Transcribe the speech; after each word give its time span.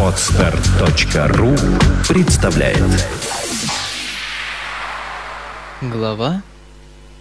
Отстар.ру 0.00 1.54
представляет 2.08 2.82
Глава 5.80 6.42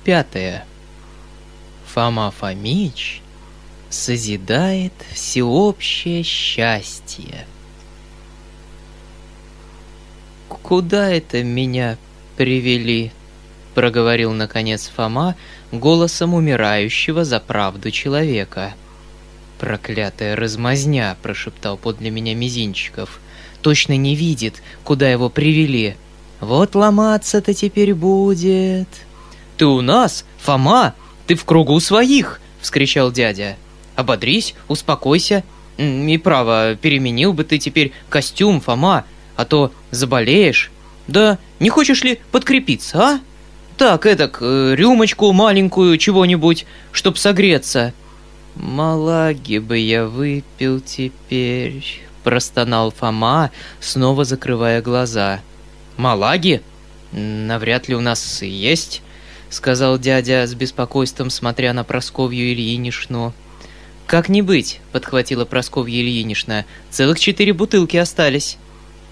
пятая. 0.04 0.65
Фома 1.93 2.31
Фомич 2.31 3.21
созидает 3.89 4.93
всеобщее 5.13 6.23
счастье. 6.23 7.45
«Куда 10.47 11.11
это 11.11 11.43
меня 11.43 11.97
привели?»— 12.38 13.11
проговорил 13.75 14.34
наконец 14.34 14.91
Фома 14.95 15.36
голосом 15.71 16.34
умирающего 16.34 17.23
за 17.23 17.39
правду 17.39 17.91
человека. 17.91 18.73
«Проклятая 19.59 20.35
размазня!»— 20.35 21.15
прошептал 21.21 21.77
подле 21.77 22.09
меня 22.09 22.36
Мизинчиков. 22.36 23.19
«Точно 23.61 23.96
не 23.96 24.15
видит, 24.15 24.61
куда 24.83 25.09
его 25.09 25.29
привели. 25.29 25.96
Вот 26.41 26.75
ломаться-то 26.75 27.54
теперь 27.54 27.93
будет!» 27.93 28.89
«Ты 29.57 29.65
у 29.65 29.82
нас, 29.82 30.25
Фома! 30.39 30.93
Ты 31.25 31.36
в 31.36 31.46
кругу 31.46 31.79
своих!»— 31.79 32.41
вскричал 32.61 33.11
дядя. 33.11 33.55
«Ободрись, 33.95 34.55
успокойся. 34.67 35.44
И 35.77 36.19
право, 36.22 36.75
переменил 36.75 37.33
бы 37.33 37.44
ты 37.44 37.58
теперь 37.58 37.94
костюм, 38.09 38.59
Фома, 38.59 39.05
а 39.35 39.45
то 39.45 39.72
заболеешь. 39.91 40.72
Да 41.08 41.38
не 41.59 41.69
хочешь 41.69 42.03
ли 42.03 42.19
подкрепиться, 42.31 42.99
а? 42.99 43.19
Так, 43.77 44.05
эдак, 44.05 44.38
э, 44.41 44.73
рюмочку 44.75 45.31
маленькую, 45.31 45.97
чего-нибудь, 45.97 46.66
чтоб 46.91 47.17
согреться». 47.17 47.94
«Малаги 48.55 49.58
бы 49.58 49.77
я 49.77 50.05
выпил 50.05 50.80
теперь»,— 50.80 51.83
простонал 52.23 52.91
Фома, 52.91 53.52
снова 53.80 54.23
закрывая 54.23 54.81
глаза. 54.81 55.41
«Малаги? 55.97 56.61
Навряд 57.11 57.89
ли 57.89 57.95
у 57.95 58.02
нас 58.02 58.41
есть»,— 58.41 59.02
сказал 59.49 59.99
дядя 59.99 60.47
с 60.47 60.55
беспокойством, 60.55 61.30
смотря 61.30 61.73
на 61.73 61.83
Просковью 61.83 62.53
Ильинишну. 62.53 63.33
«Как 64.07 64.30
не 64.30 64.41
быть»,— 64.41 64.80
подхватила 64.93 65.43
Просковья 65.45 66.02
Ильинична,— 66.02 66.65
«целых 66.89 67.19
четыре 67.19 67.53
бутылки 67.53 67.97
остались» 67.97 68.58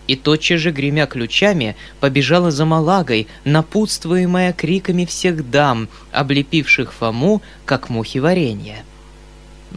и 0.07 0.15
тотчас 0.15 0.59
же, 0.59 0.71
гремя 0.71 1.05
ключами, 1.05 1.75
побежала 1.99 2.51
за 2.51 2.65
Малагой, 2.65 3.27
напутствуемая 3.45 4.51
криками 4.53 5.05
всех 5.05 5.49
дам, 5.49 5.87
облепивших 6.11 6.93
Фому, 6.93 7.41
как 7.65 7.89
мухи 7.89 8.17
варенья. 8.17 8.83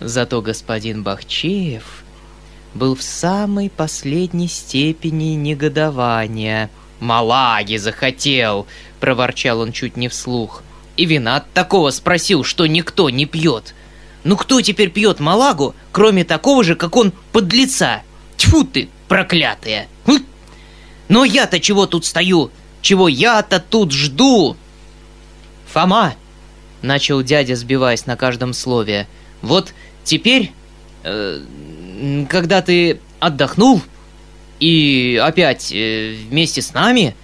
Зато 0.01 0.43
господин 0.43 1.03
Бахчеев 1.03 2.05
был 2.75 2.95
в 2.95 3.03
самой 3.03 3.71
последней 3.71 4.49
степени 4.49 5.35
негодования. 5.35 6.71
«Малаги 7.01 7.77
захотел!»— 7.77 8.67
проворчал 9.01 9.61
он 9.61 9.73
чуть 9.73 9.97
не 9.97 10.09
вслух. 10.09 10.63
«И 10.97 11.05
вина 11.05 11.37
от 11.37 11.51
такого 11.53 11.91
спросил, 11.91 12.43
что 12.43 12.67
никто 12.67 13.11
не 13.11 13.27
пьет. 13.27 13.75
Ну 14.27 14.37
кто 14.37 14.61
теперь 14.61 14.91
пьет 14.91 15.21
Малагу, 15.21 15.75
кроме 15.93 16.25
такого 16.25 16.65
же, 16.65 16.75
как 16.75 16.97
он, 16.97 17.13
подлеца? 17.33 18.03
Тьфу 18.37 18.65
ты, 18.65 18.89
проклятая! 19.07 19.87
Хм! 20.05 20.19
Но 21.09 21.25
я-то 21.25 21.61
чего 21.61 21.87
тут 21.87 22.05
стою? 22.05 22.51
Чего 22.83 23.07
я-то 23.09 23.61
тут 23.61 23.93
жду? 23.93 24.57
Фома, 25.73 26.15
начал 26.83 27.23
дядя, 27.23 27.55
сбиваясь 27.55 28.07
на 28.07 28.17
каждом 28.17 28.53
слове. 28.53 29.07
Вот 29.43 29.75
теперь, 30.07 30.53
э, 31.05 31.41
когда 32.31 32.63
ты 32.63 33.01
отдохнул 33.21 33.83
и 34.61 35.21
опять 35.23 35.71
э, 35.73 36.17
вместе 36.31 36.63
с 36.63 36.73
нами, 36.73 37.15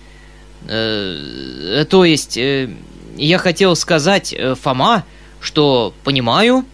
э, 0.68 1.86
то 1.88 2.04
есть 2.04 2.36
э, 2.36 2.68
я 3.16 3.38
хотел 3.38 3.74
сказать, 3.76 4.34
э, 4.34 4.54
Фома, 4.54 5.04
что 5.40 5.94
понимаю, 6.04 6.64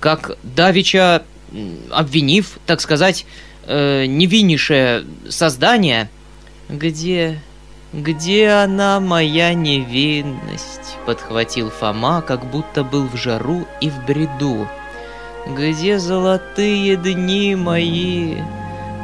как 0.00 0.36
Давича, 0.42 1.22
обвинив, 1.90 2.58
так 2.66 2.80
сказать, 2.80 3.26
э, 3.66 4.06
невиннейшее 4.06 5.04
создание. 5.28 6.10
Где... 6.68 7.40
где 7.92 8.48
она, 8.48 9.00
моя 9.00 9.54
невинность? 9.54 10.96
Подхватил 11.06 11.70
Фома, 11.70 12.22
как 12.22 12.44
будто 12.50 12.82
был 12.84 13.06
в 13.06 13.16
жару 13.16 13.66
и 13.80 13.88
в 13.88 14.04
бреду. 14.04 14.68
Где 15.46 15.98
золотые 15.98 16.96
дни 16.96 17.54
мои? 17.54 18.36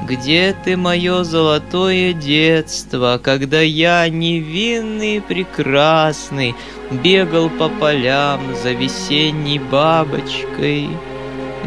Где 0.06 0.56
ты, 0.64 0.76
мое 0.76 1.22
золотое 1.22 2.12
детство, 2.12 3.20
когда 3.22 3.60
я, 3.60 4.08
невинный 4.08 5.20
прекрасный, 5.20 6.54
бегал 6.90 7.50
по 7.50 7.68
полям 7.68 8.40
за 8.62 8.72
весенней 8.72 9.58
бабочкой? 9.58 10.88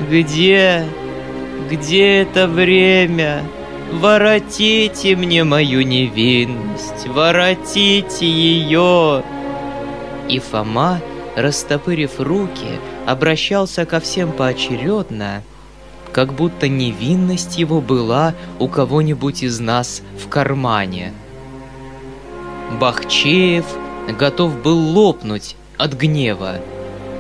Где 0.10 0.86
где 1.70 2.22
это 2.22 2.48
время? 2.48 3.44
Воротите 3.92 5.16
мне 5.16 5.44
мою 5.44 5.82
невинность, 5.82 7.08
воротите 7.08 8.26
ее!» 8.26 9.24
И 10.30 10.40
Фома, 10.40 11.00
растопырив 11.36 12.20
руки, 12.20 12.80
обращался 13.06 13.86
ко 13.86 14.00
всем 14.00 14.32
поочередно, 14.32 15.44
как 16.12 16.34
будто 16.34 16.68
невинность 16.68 17.58
его 17.58 17.82
была 17.82 18.34
у 18.60 18.68
кого-нибудь 18.68 19.44
из 19.44 19.60
нас 19.60 20.02
в 20.24 20.30
кармане. 20.30 21.14
Бахчеев 22.80 23.66
готов 24.18 24.62
был 24.62 24.78
лопнуть 24.78 25.56
от 25.78 25.94
гнева. 25.94 26.60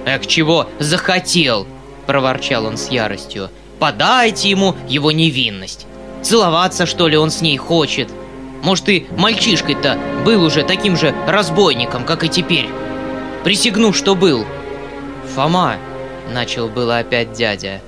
«Эх, 0.05 0.27
чего 0.27 0.67
захотел!»– 0.79 1.65
проворчал 2.07 2.65
он 2.65 2.77
с 2.77 2.89
яростью– 2.89 3.49
Подайте 3.83 4.49
ему 4.49 4.75
его 4.87 5.11
невинность. 5.11 5.87
Целоваться, 6.21 6.85
что 6.85 7.09
ли, 7.09 7.17
он 7.17 7.29
с 7.29 7.41
ней 7.41 7.57
хочет. 7.57 8.09
Может, 8.61 8.87
и 8.87 9.07
мальчишкой-то 9.17 9.97
был 10.23 10.41
уже 10.41 10.63
таким 10.63 10.95
же 10.95 11.13
разбойником, 11.27 12.05
как 12.05 12.23
и 12.23 12.29
теперь. 12.29 12.69
Присягну, 13.43 13.91
что 13.91 14.15
был. 14.15 14.45
Фома, 15.35 15.77
начал 16.31 16.69
было 16.69 16.99
опять 16.99 17.33
дядя. 17.33 17.81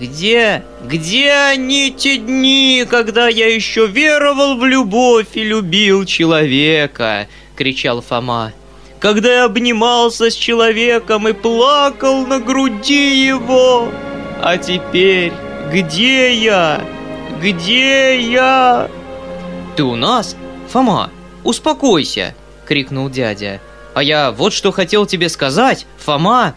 Где, 0.00 0.62
где 0.84 1.32
они 1.32 1.90
те 1.90 2.18
дни, 2.18 2.84
когда 2.88 3.26
я 3.26 3.52
еще 3.52 3.86
веровал 3.88 4.56
в 4.56 4.64
любовь 4.64 5.28
и 5.34 5.42
любил 5.42 6.04
человека? 6.04 7.26
кричал 7.56 8.00
Фома. 8.00 8.52
Когда 9.00 9.38
я 9.38 9.44
обнимался 9.44 10.30
с 10.30 10.34
человеком 10.34 11.26
и 11.26 11.32
плакал 11.32 12.24
на 12.26 12.38
груди 12.38 13.26
его. 13.26 13.88
А 14.40 14.56
теперь 14.56 15.32
где 15.72 16.32
я? 16.32 16.80
Где 17.40 18.20
я? 18.20 18.88
Ты 19.74 19.82
у 19.82 19.96
нас? 19.96 20.36
Фома, 20.68 21.10
успокойся, 21.42 22.34
крикнул 22.66 23.10
дядя. 23.10 23.60
А 23.96 24.02
я 24.02 24.30
вот 24.30 24.52
что 24.52 24.72
хотел 24.72 25.06
тебе 25.06 25.30
сказать, 25.30 25.86
Фома. 25.96 26.54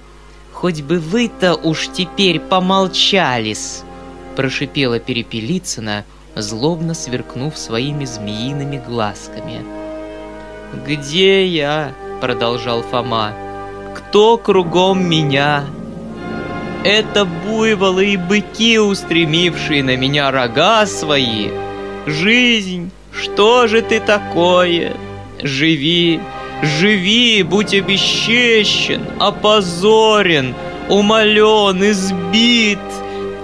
Хоть 0.52 0.82
бы 0.82 1.00
вы-то 1.00 1.56
уж 1.56 1.88
теперь 1.88 2.38
помолчались, 2.38 3.84
прошипела 4.36 5.00
Перепелицына, 5.00 6.04
злобно 6.36 6.94
сверкнув 6.94 7.58
своими 7.58 8.04
змеиными 8.04 8.84
глазками. 8.86 9.64
«Где 10.86 11.48
я?»— 11.48 11.94
продолжал 12.20 12.82
Фома. 12.82 13.32
«Кто 13.96 14.38
кругом 14.38 15.08
меня?» 15.08 15.64
Это 16.84 17.24
буйволы 17.24 18.08
и 18.08 18.18
быки, 18.18 18.80
устремившие 18.80 19.82
на 19.82 19.96
меня 19.96 20.30
рога 20.32 20.86
свои. 20.86 21.52
Жизнь, 22.06 22.92
что 23.14 23.68
же 23.68 23.82
ты 23.82 24.02
такое? 24.02 24.94
Живи, 25.42 26.20
живи, 26.62 27.44
будь 27.44 27.74
обесчещен, 27.74 29.02
опозорен, 29.20 30.56
умолен, 30.90 31.84
избит. 31.92 32.80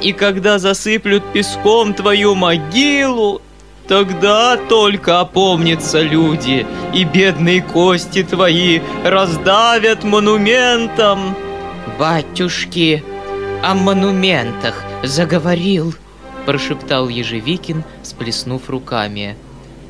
И 0.02 0.14
когда 0.14 0.60
засыплют 0.60 1.24
песком 1.34 1.94
твою 1.94 2.36
могилу, 2.36 3.42
Тогда 3.88 4.58
только 4.58 5.20
опомнятся 5.20 6.02
люди, 6.02 6.66
и 6.94 7.04
бедные 7.04 7.62
кости 7.62 8.24
твои 8.24 8.80
раздавят 9.04 10.04
монументом. 10.04 11.36
Батюшки, 12.00 13.04
о 13.64 13.76
монументах 13.76 14.84
заговорил»,— 15.04 15.94
прошептал 16.48 17.10
Ежевикин, 17.10 17.84
сплеснув 18.02 18.70
руками. 18.70 19.36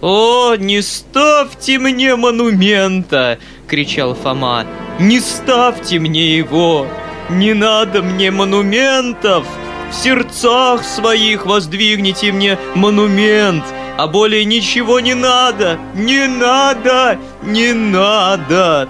«О, 0.08 0.56
не 0.56 0.82
ставьте 0.82 1.80
мне 1.80 2.16
монумента!»— 2.16 3.40
кричал 3.68 4.14
Фома. 4.14 4.66
«Не 5.00 5.20
ставьте 5.20 6.00
мне 6.00 6.38
его! 6.38 6.86
Не 7.30 7.54
надо 7.56 8.04
мне 8.04 8.30
монументов! 8.30 9.48
в 9.90 9.94
сердцах 9.94 10.84
своих 10.84 11.46
воздвигните 11.46 12.32
мне 12.32 12.58
монумент, 12.76 13.64
а 13.98 14.08
более 14.08 14.46
ничего 14.46 15.00
не 15.00 15.14
надо, 15.14 15.80
не 15.94 16.28
надо, 16.28 17.18
не 17.44 17.74
надо. 17.74 18.90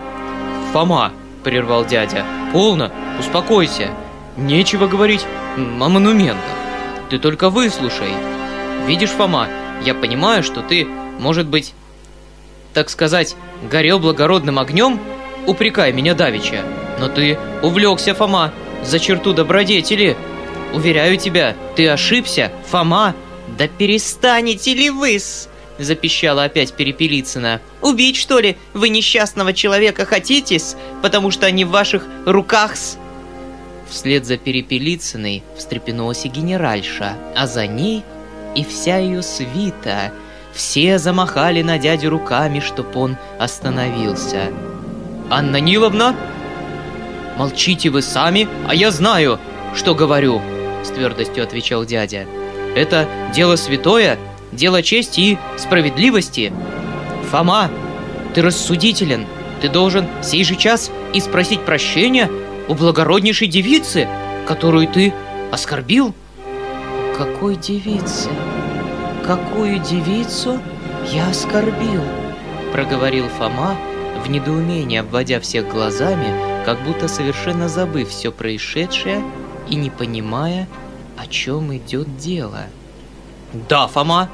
Фома, 0.73 1.11
прервал 1.43 1.85
дядя, 1.85 2.25
полно, 2.51 2.91
успокойся. 3.19 3.89
Нечего 4.37 4.87
говорить 4.87 5.25
о 5.57 5.87
монументах. 5.89 6.43
Ты 7.09 7.19
только 7.19 7.49
выслушай. 7.49 8.11
Видишь, 8.85 9.11
Фома, 9.11 9.47
я 9.85 9.93
понимаю, 9.93 10.43
что 10.43 10.61
ты, 10.61 10.87
может 11.19 11.47
быть, 11.47 11.73
так 12.73 12.89
сказать, 12.89 13.35
горел 13.69 13.99
благородным 13.99 14.59
огнем, 14.59 14.99
упрекай 15.47 15.91
меня 15.91 16.13
давеча. 16.13 16.63
Но 16.99 17.07
ты 17.07 17.37
увлекся, 17.61 18.13
Фома, 18.13 18.53
за 18.83 18.99
черту 18.99 19.33
добродетели. 19.33 20.17
Уверяю 20.73 21.17
тебя, 21.17 21.55
ты 21.75 21.87
ошибся, 21.89 22.51
Фома. 22.69 23.15
Да 23.57 23.67
перестанете 23.67 24.73
ли 24.73 24.89
вы-с? 24.89 25.49
Запищала 25.77 26.45
опять 26.45 26.73
Перепелицына. 26.73 27.61
«Убить, 27.81 28.15
что 28.15 28.39
ли, 28.39 28.57
вы 28.73 28.89
несчастного 28.89 29.51
человека 29.53 30.05
хотите-с, 30.05 30.77
потому 31.01 31.31
что 31.31 31.45
они 31.45 31.65
в 31.65 31.69
ваших 31.69 32.07
руках-с?» 32.25 32.97
Вслед 33.89 34.25
за 34.25 34.37
Перепелицыной 34.37 35.43
встрепенулась 35.57 36.25
и 36.25 36.29
генеральша, 36.29 37.17
а 37.35 37.45
за 37.45 37.67
ней 37.67 38.03
и 38.55 38.63
вся 38.63 38.97
ее 38.97 39.21
свита. 39.21 40.13
Все 40.55 40.97
замахали 40.99 41.61
на 41.61 41.77
дядю 41.77 42.09
руками, 42.09 42.61
чтоб 42.61 42.95
он 42.95 43.17
остановился. 43.37 44.53
«Анна 45.29 45.57
Ниловна!» 45.57 46.15
«Молчите 47.37 47.89
вы 47.89 48.01
сами, 48.01 48.47
а 48.65 48.73
я 48.73 48.91
знаю, 48.91 49.37
что 49.75 49.93
говорю!» 49.93 50.41
С 50.81 50.89
твердостью 50.89 51.43
отвечал 51.43 51.83
дядя. 51.83 52.25
«Это 52.73 53.09
дело 53.33 53.57
святое, 53.57 54.17
дело 54.53 54.81
чести 54.81 55.19
и 55.19 55.37
справедливости. 55.57 56.53
Фома, 57.29 57.69
ты 58.33 58.41
рассудителен, 58.41 59.25
ты 59.61 59.67
должен 59.67 60.07
сей 60.23 60.45
же 60.45 60.55
час 60.55 60.89
и 61.13 61.19
спросить 61.19 61.65
прощения 61.65 62.31
у 62.69 62.75
благороднейшей 62.75 63.49
девицы, 63.49 64.07
которую 64.47 64.87
ты 64.87 65.13
оскорбил». 65.51 66.15
«Какой 67.17 67.57
девицы? 67.57 68.29
Какую 69.25 69.79
девицу 69.79 70.61
я 71.11 71.29
оскорбил?» 71.29 72.03
проговорил 72.71 73.27
Фома, 73.29 73.75
в 74.23 74.29
недоумении 74.29 74.99
обводя 74.99 75.39
всех 75.39 75.67
глазами, 75.67 76.27
как 76.65 76.83
будто 76.83 77.07
совершенно 77.07 77.69
забыв 77.69 78.09
все 78.09 78.31
происшедшее 78.31 79.23
и 79.69 79.75
не 79.75 79.89
понимая, 79.89 80.67
о 81.17 81.25
чем 81.25 81.75
идет 81.75 82.17
дело. 82.17 82.65
«Да, 83.67 83.87
Фома, 83.87 84.29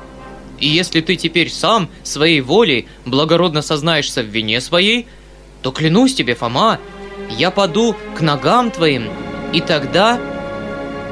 и 0.60 0.68
если 0.68 1.00
ты 1.00 1.16
теперь 1.16 1.50
сам 1.50 1.88
своей 2.04 2.42
волей 2.42 2.88
благородно 3.06 3.62
сознаешься 3.62 4.24
в 4.24 4.26
вине 4.26 4.60
своей, 4.60 5.08
то 5.62 5.72
клянусь 5.72 6.16
тебе, 6.16 6.36
Фома, 6.36 6.80
я 7.30 7.50
паду 7.52 7.96
к 8.18 8.22
ногам 8.22 8.72
твоим, 8.72 9.08
и 9.54 9.62
тогда...» 9.62 10.20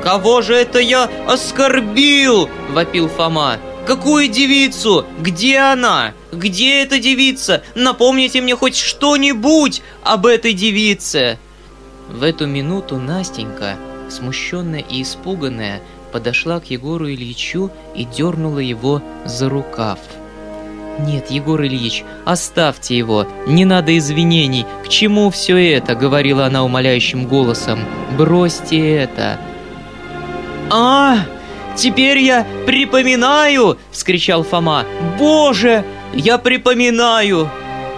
«Кого 0.03 0.41
же 0.41 0.55
это 0.55 0.79
я 0.79 1.09
оскорбил?»— 1.27 2.49
вопил 2.71 3.07
Фома. 3.07 3.57
«Какую 3.89 4.27
девицу? 4.27 5.03
Где 5.19 5.57
она? 5.57 6.13
Где 6.31 6.83
эта 6.83 6.99
девица? 6.99 7.63
Напомните 7.73 8.39
мне 8.39 8.55
хоть 8.55 8.75
что-нибудь 8.77 9.81
об 10.03 10.27
этой 10.27 10.53
девице!» 10.53 11.39
В 12.07 12.21
эту 12.21 12.45
минуту 12.45 12.97
Настенька, 12.97 13.77
смущенная 14.07 14.81
и 14.81 15.01
испуганная, 15.01 15.81
подошла 16.11 16.59
к 16.59 16.69
Егору 16.69 17.09
Ильичу 17.09 17.71
и 17.95 18.05
дернула 18.05 18.59
его 18.59 19.01
за 19.25 19.49
рукав. 19.49 19.97
«Нет, 20.99 21.31
Егор 21.31 21.59
Ильич, 21.59 22.03
оставьте 22.25 22.95
его, 22.95 23.25
не 23.47 23.65
надо 23.65 23.97
извинений, 23.97 24.67
к 24.85 24.89
чему 24.89 25.31
все 25.31 25.57
это?»— 25.57 25.95
говорила 25.95 26.45
она 26.45 26.63
умоляющим 26.63 27.25
голосом. 27.25 27.79
«Бросьте 28.15 28.97
это!» 28.97 29.39
«А, 30.69 31.25
теперь 31.79 32.19
я 32.19 32.45
припоминаю!»— 32.65 33.77
вскричал 33.91 34.43
Фома. 34.43 34.85
«Боже, 35.17 35.83
я 36.13 36.37
припоминаю!» 36.37 37.49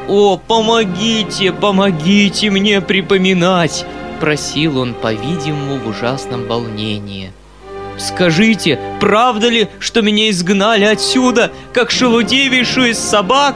«О, 0.08 0.38
помогите, 0.38 1.52
помогите 1.52 2.50
мне 2.50 2.82
припоминать!» 2.82 3.86
Просил 4.20 4.78
он, 4.80 4.94
по-видимому, 4.94 5.80
в 5.80 5.88
ужасном 5.88 6.48
волнении. 6.48 7.32
«Скажите, 7.98 8.80
правда 9.00 9.50
ли, 9.50 9.68
что 9.80 10.02
меня 10.02 10.30
изгнали 10.30 10.86
отсюда, 10.86 11.52
как 11.74 11.92
шелудивейшую 11.92 12.92
из 12.92 13.00
собак? 13.00 13.56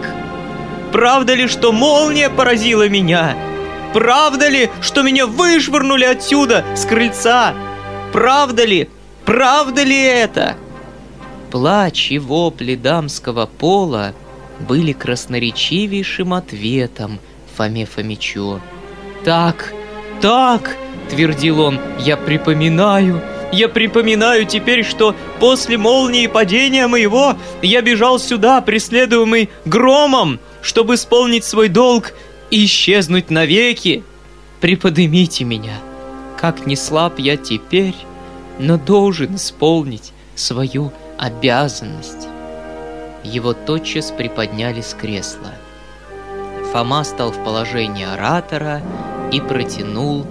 Правда 0.91 1.33
ли, 1.33 1.47
что 1.47 1.71
молния 1.71 2.29
поразила 2.29 2.87
меня? 2.87 3.35
Правда 3.93 4.49
ли, 4.49 4.69
что 4.81 5.01
меня 5.01 5.25
вышвырнули 5.25 6.05
отсюда, 6.05 6.63
с 6.75 6.85
крыльца? 6.85 7.53
Правда 8.11 8.65
ли, 8.65 8.89
правда 9.25 9.83
ли 9.83 10.01
это?» 10.01 10.55
Плач 11.51 12.11
и 12.11 12.19
вопли 12.19 12.75
дамского 12.75 13.45
пола 13.45 14.13
были 14.59 14.93
красноречивейшим 14.93 16.33
ответом 16.33 17.19
Фоме 17.55 17.85
Фомичу. 17.85 18.59
«Так, 19.23 19.73
так!»— 20.21 20.75
твердил 21.09 21.61
он,— 21.61 21.79
«я 21.99 22.17
припоминаю, 22.17 23.21
я 23.51 23.69
припоминаю 23.69 24.45
теперь, 24.45 24.83
что 24.83 25.15
после 25.39 25.77
молнии 25.77 26.27
падения 26.27 26.87
моего 26.87 27.37
я 27.61 27.81
бежал 27.81 28.19
сюда, 28.19 28.59
преследуемый 28.61 29.49
громом, 29.63 30.39
чтобы 30.61 30.95
исполнить 30.95 31.45
свой 31.45 31.69
долг 31.69 32.13
и 32.51 32.65
исчезнуть 32.65 33.29
навеки. 33.29 34.03
Приподнимите 34.59 35.45
меня, 35.45 35.77
как 36.37 36.65
не 36.65 36.75
слаб 36.75 37.19
я 37.19 37.37
теперь, 37.37 37.95
но 38.59 38.77
должен 38.77 39.35
исполнить 39.35 40.13
свою 40.35 40.91
обязанность». 41.17 42.27
Его 43.23 43.53
тотчас 43.53 44.11
приподняли 44.11 44.81
с 44.81 44.93
кресла. 44.93 45.51
Фома 46.71 47.03
стал 47.03 47.31
в 47.31 47.43
положении 47.43 48.05
оратора 48.05 48.81
и 49.31 49.39
протянул 49.41 50.25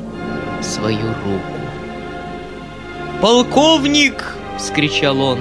свою 0.63 1.09
руку. 1.09 1.65
«Полковник!»— 3.21 4.37
вскричал 4.59 5.21
он. 5.21 5.39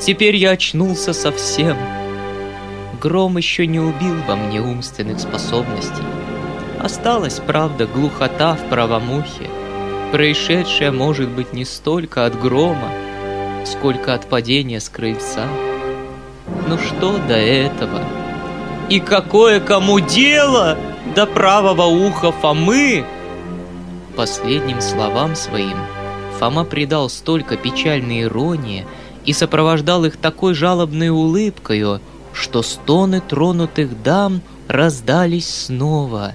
«Теперь 0.00 0.36
я 0.36 0.50
очнулся 0.50 1.12
совсем. 1.12 1.76
Гром 3.00 3.36
еще 3.36 3.66
не 3.66 3.78
убил 3.78 4.16
во 4.26 4.34
мне 4.34 4.60
умственных 4.60 5.20
способностей. 5.20 6.02
Осталась, 6.80 7.40
правда, 7.46 7.86
глухота 7.86 8.54
в 8.54 8.68
правом 8.68 9.10
ухе. 9.12 9.50
Происшедшее 10.12 10.92
может 10.92 11.28
быть 11.28 11.52
не 11.52 11.64
столько 11.64 12.26
от 12.26 12.40
грома, 12.40 12.90
сколько 13.64 14.14
от 14.14 14.28
падения 14.28 14.80
с 14.80 14.88
крыльца. 14.88 15.46
Ну 16.68 16.78
что 16.78 17.18
до 17.18 17.34
этого? 17.36 18.00
И 18.88 19.00
какое 19.00 19.58
кому 19.58 19.98
дело 19.98 20.78
до 21.14 21.26
правого 21.26 21.82
уха 21.82 22.30
Фомы?» 22.30 23.04
Последним 24.16 24.80
словам 24.80 25.34
своим 25.34 25.76
Фома 26.38 26.64
придал 26.64 27.08
столько 27.10 27.56
печальной 27.56 28.22
иронии 28.22 28.86
и 29.24 29.32
сопровождал 29.32 30.04
их 30.04 30.16
такой 30.16 30.54
жалобной 30.54 31.08
улыбкою, 31.08 32.00
что 32.32 32.62
стоны 32.62 33.20
тронутых 33.20 34.02
дам 34.02 34.40
раздались 34.68 35.66
снова. 35.66 36.34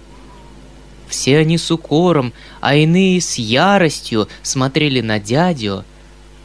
Все 1.11 1.39
они 1.39 1.57
с 1.57 1.69
укором, 1.69 2.31
а 2.61 2.73
иные 2.73 3.19
с 3.19 3.37
яростью 3.37 4.29
смотрели 4.43 5.01
на 5.01 5.19
дядю, 5.19 5.83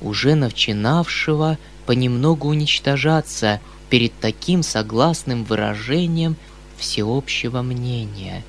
уже 0.00 0.34
начинавшего 0.34 1.56
понемногу 1.86 2.48
уничтожаться 2.48 3.60
перед 3.90 4.12
таким 4.18 4.64
согласным 4.64 5.44
выражением 5.44 6.34
всеобщего 6.76 7.62
мнения. 7.62 8.42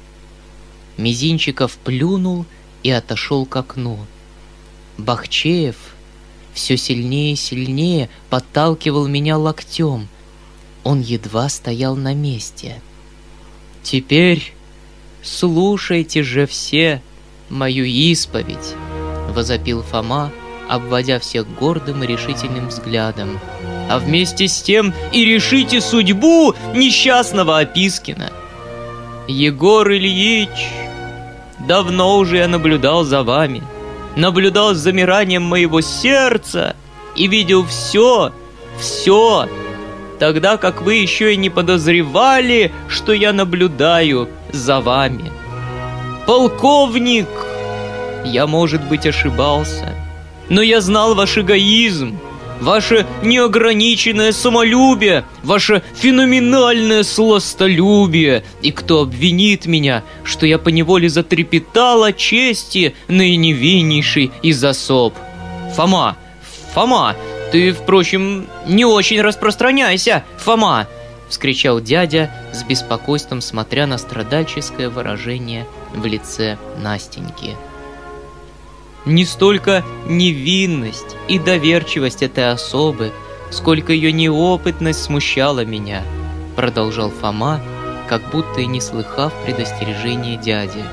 Мизинчиков 0.97 1.77
плюнул 1.77 2.47
и 2.81 2.89
отошел 2.89 3.45
к 3.45 3.55
окну. 3.55 4.00
Бахчеев 4.97 5.75
все 6.55 6.77
сильнее 6.77 7.33
и 7.33 7.36
сильнее 7.36 8.09
подталкивал 8.31 9.07
меня 9.07 9.38
локтем. 9.38 10.07
Он 10.83 11.00
едва 11.00 11.47
стоял 11.47 11.95
на 11.95 12.15
месте. 12.15 12.81
«Теперь 13.83 14.56
слушайте 15.27 16.24
же 16.24 16.46
все 16.46 17.01
мою 17.50 17.86
исповедь!»— 17.86 18.75
возопил 19.29 19.84
Фома, 19.84 20.31
обводя 20.69 21.19
всех 21.19 21.48
гордым 21.60 22.03
и 22.03 22.07
решительным 22.07 22.69
взглядом. 22.69 23.39
«А 23.89 24.00
вместе 24.00 24.48
с 24.48 24.62
тем 24.62 24.93
и 25.12 25.24
решите 25.25 25.81
судьбу 25.81 26.55
несчастного 26.74 27.60
Опискина!» 27.60 28.31
«Егор 29.27 29.89
Ильич, 29.91 30.50
давно 31.60 32.17
уже 32.17 32.38
я 32.38 32.48
наблюдал 32.48 33.03
за 33.03 33.24
вами— 33.24 33.62
наблюдал 34.17 34.74
с 34.74 34.79
замиранием 34.79 35.43
моего 35.43 35.79
сердца 35.81 36.75
и 37.15 37.27
видел 37.27 37.65
все, 37.65 38.34
все, 38.79 39.48
тогда 40.19 40.57
как 40.57 40.81
вы 40.81 40.95
еще 40.95 41.33
и 41.33 41.38
не 41.38 41.50
подозревали, 41.50 42.71
что 42.88 43.13
я 43.13 43.33
наблюдаю 43.33 44.29
за 44.51 44.79
вами. 44.79 45.31
Полковник! 46.25 47.27
Я, 48.25 48.47
может 48.47 48.83
быть, 48.83 49.05
ошибался, 49.05 49.95
но 50.50 50.62
я 50.62 50.81
знал 50.81 51.15
ваш 51.15 51.38
эгоизм, 51.38 52.19
ваше 52.59 53.05
неограниченное 53.24 54.31
самолюбие, 54.31 55.24
ваше 55.43 55.83
феноменальное 55.95 57.03
сластолюбие. 57.03 58.43
И 58.62 58.71
кто 58.71 59.01
обвинит 59.01 59.65
меня, 59.65 60.03
что 60.24 60.45
я 60.45 60.57
поневоле 60.57 61.09
затрепетал 61.09 62.03
о 62.03 62.12
чести 62.12 62.95
наиневиннейший 63.07 64.31
из 64.41 64.63
особ? 64.63 65.13
Фома, 65.75 66.17
Фома, 66.74 67.15
ты, 67.51 67.71
впрочем, 67.71 68.47
не 68.65 68.85
очень 68.85 69.21
распространяйся, 69.21 70.23
Фома! 70.37 70.87
Вскричал 71.29 71.81
дядя 71.81 72.31
с 72.53 72.63
беспокойством, 72.63 73.41
смотря 73.41 73.85
на 73.85 73.97
страдальческое 73.97 74.89
выражение 74.89 75.65
в 75.93 76.05
лице 76.05 76.57
Настеньки. 76.77 77.55
Не 79.05 79.25
столько 79.25 79.83
невинность 80.05 81.15
и 81.27 81.39
доверчивость 81.39 82.23
этой 82.23 82.51
особы, 82.51 83.11
сколько 83.51 83.93
ее 83.93 84.11
неопытность 84.11 85.03
смущала 85.03 85.65
меня, 85.65 86.03
продолжал 86.55 87.09
Фома, 87.09 87.61
как 88.07 88.29
будто 88.31 88.61
и 88.61 88.65
не 88.65 88.81
слыхав 88.81 89.33
предостережения 89.45 90.37
дяди. 90.37 90.83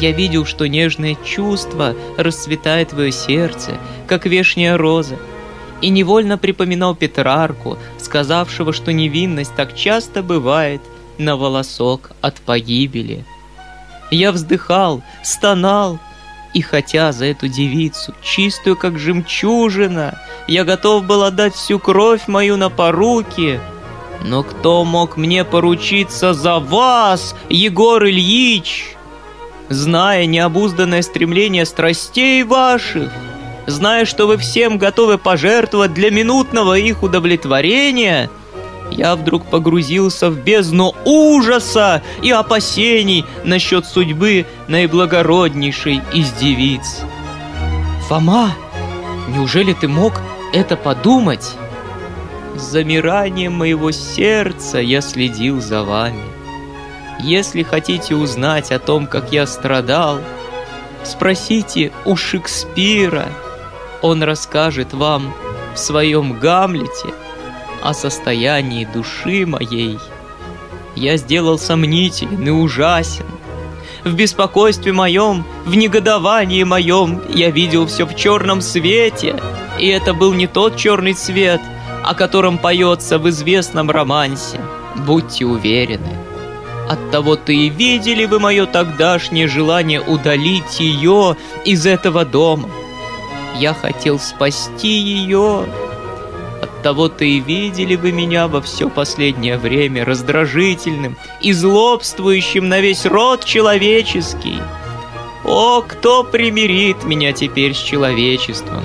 Я 0.00 0.12
видел, 0.12 0.44
что 0.44 0.66
нежное 0.66 1.16
чувство 1.24 1.94
расцветает 2.18 2.92
в 2.92 3.00
ее 3.00 3.12
сердце, 3.12 3.78
как 4.06 4.26
вешняя 4.26 4.76
роза, 4.76 5.16
и 5.80 5.88
невольно 5.88 6.38
припоминал 6.38 6.94
Петрарку, 6.94 7.78
сказавшего, 7.98 8.72
что 8.72 8.92
невинность 8.92 9.54
так 9.54 9.74
часто 9.74 10.22
бывает 10.22 10.80
на 11.18 11.36
волосок 11.36 12.12
от 12.20 12.40
погибели. 12.40 13.24
Я 14.10 14.32
вздыхал, 14.32 15.02
стонал, 15.22 15.98
и 16.54 16.62
хотя 16.62 17.12
за 17.12 17.26
эту 17.26 17.48
девицу, 17.48 18.14
чистую 18.22 18.76
как 18.76 18.98
жемчужина, 18.98 20.18
я 20.48 20.64
готов 20.64 21.04
был 21.04 21.22
отдать 21.22 21.54
всю 21.54 21.78
кровь 21.78 22.28
мою 22.28 22.56
на 22.56 22.70
поруки, 22.70 23.60
но 24.24 24.42
кто 24.42 24.84
мог 24.84 25.16
мне 25.16 25.44
поручиться 25.44 26.34
за 26.34 26.58
вас, 26.58 27.34
Егор 27.48 28.04
Ильич? 28.04 28.96
Зная 29.68 30.26
необузданное 30.26 31.02
стремление 31.02 31.64
страстей 31.66 32.44
ваших, 32.44 33.12
зная, 33.66 34.04
что 34.04 34.26
вы 34.26 34.36
всем 34.36 34.78
готовы 34.78 35.18
пожертвовать 35.18 35.94
для 35.94 36.10
минутного 36.10 36.78
их 36.78 37.02
удовлетворения— 37.02 38.30
я 38.90 39.16
вдруг 39.16 39.46
погрузился 39.46 40.30
в 40.30 40.38
бездну 40.38 40.94
ужаса 41.04 42.02
и 42.22 42.30
опасений 42.30 43.24
насчет 43.44 43.86
судьбы 43.86 44.46
наиблагороднейшей 44.68 46.00
из 46.14 46.32
девиц. 46.32 47.02
Фома, 48.08 48.52
неужели 49.28 49.72
ты 49.72 49.88
мог 49.88 50.14
это 50.52 50.76
подумать? 50.76 51.54
С 52.54 52.62
замиранием 52.62 53.52
моего 53.52 53.90
сердца 53.90 54.78
я 54.78 55.00
следил 55.00 55.60
за 55.60 55.82
вами. 55.82 56.22
Если 57.18 57.62
хотите 57.62 58.14
узнать 58.14 58.70
о 58.70 58.78
том, 58.78 59.06
как 59.06 59.32
я 59.32 59.46
страдал, 59.46 60.20
спросите 61.02 61.92
у 62.04 62.16
Шекспира. 62.16 63.26
Он 64.06 64.22
расскажет 64.22 64.94
вам 64.94 65.34
в 65.74 65.78
своем 65.78 66.38
Гамлете– 66.38 67.12
о 67.82 67.92
состоянии 67.92 68.84
души 68.84 69.46
моей. 69.46 69.98
Я 70.94 71.16
сделал 71.16 71.58
сомнителен 71.58 72.46
и 72.46 72.50
ужасен. 72.50 73.26
В 74.04 74.14
беспокойстве 74.14 74.92
моем, 74.92 75.44
в 75.64 75.74
негодовании 75.74 76.62
моем 76.62 77.20
я 77.28 77.50
видел 77.50 77.86
все 77.86 78.06
в 78.06 78.14
черном 78.14 78.60
свете, 78.60 79.40
и 79.80 79.88
это 79.88 80.14
был 80.14 80.32
не 80.34 80.46
тот 80.46 80.76
черный 80.76 81.14
цвет, 81.14 81.60
о 82.04 82.14
котором 82.14 82.58
поется 82.58 83.18
в 83.18 83.28
известном 83.28 83.90
романсе. 83.90 84.60
Будьте 84.96 85.44
уверены. 85.44 86.16
Оттого-то 86.88 87.50
и 87.50 87.68
видели 87.68 88.24
вы 88.24 88.38
мое 88.38 88.66
тогдашнее 88.66 89.48
желание 89.48 90.00
удалить 90.00 90.78
ее 90.78 91.36
из 91.64 91.84
этого 91.84 92.24
дома. 92.24 92.68
Я 93.58 93.72
хотел 93.74 94.18
спасти 94.18 94.98
ее, 94.98 95.66
Оттого-то 96.62 97.24
и 97.24 97.40
видели 97.40 97.96
вы 97.96 98.12
меня 98.12 98.48
во 98.48 98.60
все 98.60 98.88
последнее 98.88 99.58
время 99.58 100.04
раздражительным 100.04 101.16
и 101.40 101.52
злобствующим 101.52 102.68
на 102.68 102.80
весь 102.80 103.04
род 103.06 103.44
человеческий. 103.44 104.58
О, 105.44 105.82
кто 105.82 106.24
примирит 106.24 107.04
меня 107.04 107.32
теперь 107.32 107.74
с 107.74 107.78
человечеством? 107.78 108.82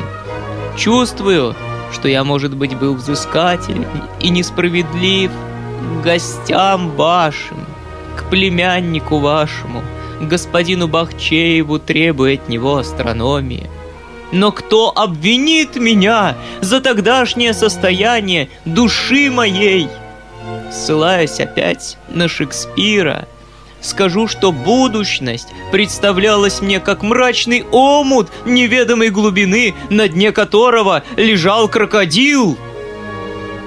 Чувствую, 0.78 1.56
что 1.94 2.08
я, 2.08 2.24
может 2.24 2.56
быть, 2.56 2.76
был 2.76 2.96
взыскателен 2.96 3.88
и 4.20 4.30
несправедлив 4.30 5.32
к 5.32 6.04
гостям 6.04 6.92
вашим, 6.92 7.66
к 8.18 8.30
племяннику 8.30 9.20
вашему, 9.20 9.84
к 10.20 10.24
господину 10.24 10.88
Бахчееву, 10.88 11.80
требуя 11.80 12.36
от 12.36 12.50
него 12.50 12.78
астрономии— 12.78 13.70
но 14.32 14.52
кто 14.52 14.92
обвинит 14.96 15.76
меня 15.76 16.38
за 16.62 16.82
тогдашнее 16.82 17.54
состояние 17.54 18.50
души 18.66 19.30
моей? 19.30 19.88
Ссылаясь 20.72 21.40
опять 21.40 21.98
на 22.10 22.28
Шекспира, 22.28 23.28
скажу, 23.82 24.28
что 24.28 24.52
будущность 24.52 25.50
представлялась 25.72 26.62
мне 26.62 26.80
как 26.80 27.04
мрачный 27.04 27.66
омут 27.72 28.30
неведомой 28.46 29.10
глубины, 29.10 29.76
на 29.90 30.08
дне 30.08 30.32
которого 30.32 31.04
лежал 31.18 31.68
крокодил. 31.68 32.58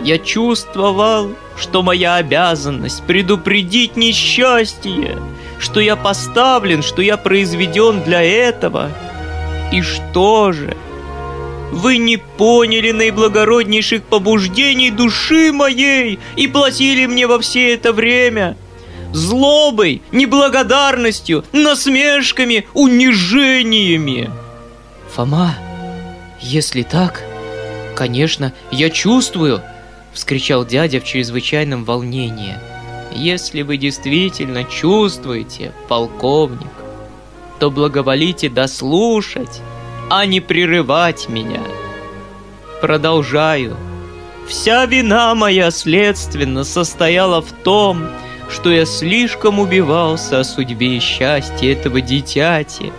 Я 0.03 0.19
чувствовал, 0.19 1.31
что 1.59 1.83
моя 1.83 2.17
обязанность 2.17 3.03
предупредить 3.05 3.97
несчастье, 3.97 5.19
что 5.59 5.81
я 5.81 5.97
поставлен, 5.97 6.83
что 6.83 7.01
я 7.01 7.17
произведен 7.17 8.03
для 8.03 8.23
этого— 8.23 8.91
и 9.75 9.83
что 9.83 10.53
же? 10.53 10.77
Вы 11.73 11.97
не 11.97 12.17
поняли 12.17 12.93
наиблагороднейших 12.93 14.05
побуждений 14.05 14.93
души 14.93 15.53
моей 15.53 16.21
и 16.37 16.47
платили 16.47 17.07
мне 17.07 17.27
во 17.27 17.41
все 17.41 17.75
это 17.75 17.93
время 17.93 18.57
злобой, 19.13 20.01
неблагодарностью, 20.13 21.45
насмешками, 21.53 22.67
унижениями. 22.73 24.31
Фома, 25.13 25.57
если 26.41 26.83
так, 26.83 27.25
конечно, 27.97 28.53
я 28.71 28.91
чувствую, 28.91 29.61
вскричал 30.13 30.65
дядя 30.65 31.01
в 31.01 31.05
чрезвычайном 31.05 31.85
волнении. 31.85 32.57
Если 33.13 33.63
вы 33.63 33.77
действительно 33.77 34.63
чувствуете, 34.63 35.73
полковник, 35.89 36.84
то 37.65 37.71
благоволите 37.71 38.51
дослушать, 38.51 39.63
а 40.11 40.27
не 40.27 40.41
прерывать 40.41 41.31
меня. 41.31 41.63
Продолжаю. 42.83 43.75
Вся 44.47 44.85
вина 44.85 45.35
моя 45.35 45.71
следственно 45.71 46.65
состояла 46.65 47.41
в 47.41 47.53
том, 47.53 48.07
что 48.51 48.71
я 48.71 48.85
слишком 48.85 49.61
убивался 49.61 50.41
о 50.41 50.45
судьбе 50.45 50.99
и 50.99 51.01
счастье 51.01 51.73
этого 51.73 52.03
дитяти, 52.03 52.93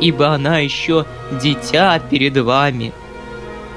ибо 0.00 0.30
она 0.30 0.58
еще 0.58 1.06
дитя 1.40 2.00
перед 2.00 2.36
вами. 2.36 2.92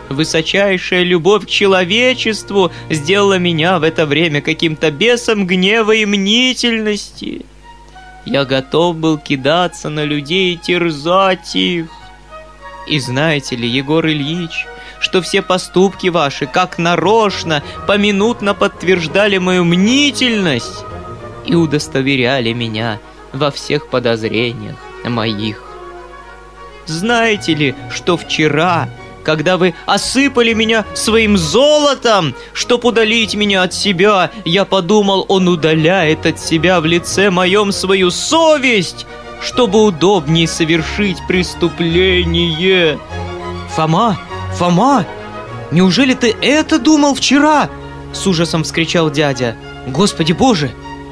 Высочайшая 0.09 1.03
любовь 1.03 1.45
к 1.45 1.49
человечеству 1.49 2.71
сделала 2.89 3.37
меня 3.37 3.77
в 3.77 3.83
это 3.83 4.07
время 4.07 4.41
каким-то 4.41 4.89
бесом 4.89 5.45
гнева 5.45 5.91
и 5.91 6.07
мнительности. 6.07 7.45
Я 8.25 8.45
готов 8.45 8.95
был 8.95 9.17
кидаться 9.17 9.89
на 9.89 10.05
людей 10.05 10.53
и 10.53 10.57
терзать 10.57 11.55
их. 11.55 11.87
И 12.87 12.99
знаете 12.99 13.55
ли, 13.55 13.67
Егор 13.67 14.05
Ильич, 14.05 14.65
что 14.99 15.21
все 15.21 15.41
поступки 15.41 16.07
ваши, 16.07 16.45
как 16.45 16.77
нарочно, 16.77 17.63
поминутно 17.87 18.53
подтверждали 18.53 19.37
мою 19.37 19.65
мнительность 19.65 20.85
и 21.45 21.55
удостоверяли 21.55 22.53
меня 22.53 22.99
во 23.33 23.51
всех 23.51 23.89
подозрениях 23.89 24.77
моих. 25.03 25.61
Знаете 26.85 27.53
ли, 27.53 27.75
что 27.91 28.17
вчера 28.17 28.89
когда 29.23 29.57
вы 29.57 29.73
осыпали 29.85 30.53
меня 30.53 30.85
своим 30.93 31.37
золотом, 31.37 32.35
чтоб 32.53 32.85
удалить 32.85 33.35
меня 33.35 33.63
от 33.63 33.73
себя, 33.73 34.31
я 34.45 34.65
подумал, 34.65 35.25
он 35.29 35.47
удаляет 35.47 36.25
от 36.25 36.39
себя 36.39 36.81
в 36.81 36.85
лице 36.85 37.29
моем 37.29 37.71
свою 37.71 38.11
совесть, 38.11 39.05
чтобы 39.41 39.83
удобнее 39.83 40.47
совершить 40.47 41.17
преступление. 41.27 42.99
Фома, 43.75 44.19
Фома, 44.55 45.05
неужели 45.71 46.13
ты 46.13 46.35
это 46.41 46.79
думал 46.79 47.15
вчера? 47.15 47.69
С 48.13 48.27
ужасом 48.27 48.63
вскричал 48.63 49.09
дядя. 49.09 49.55
Господи 49.87 50.33
боже, 50.33 50.71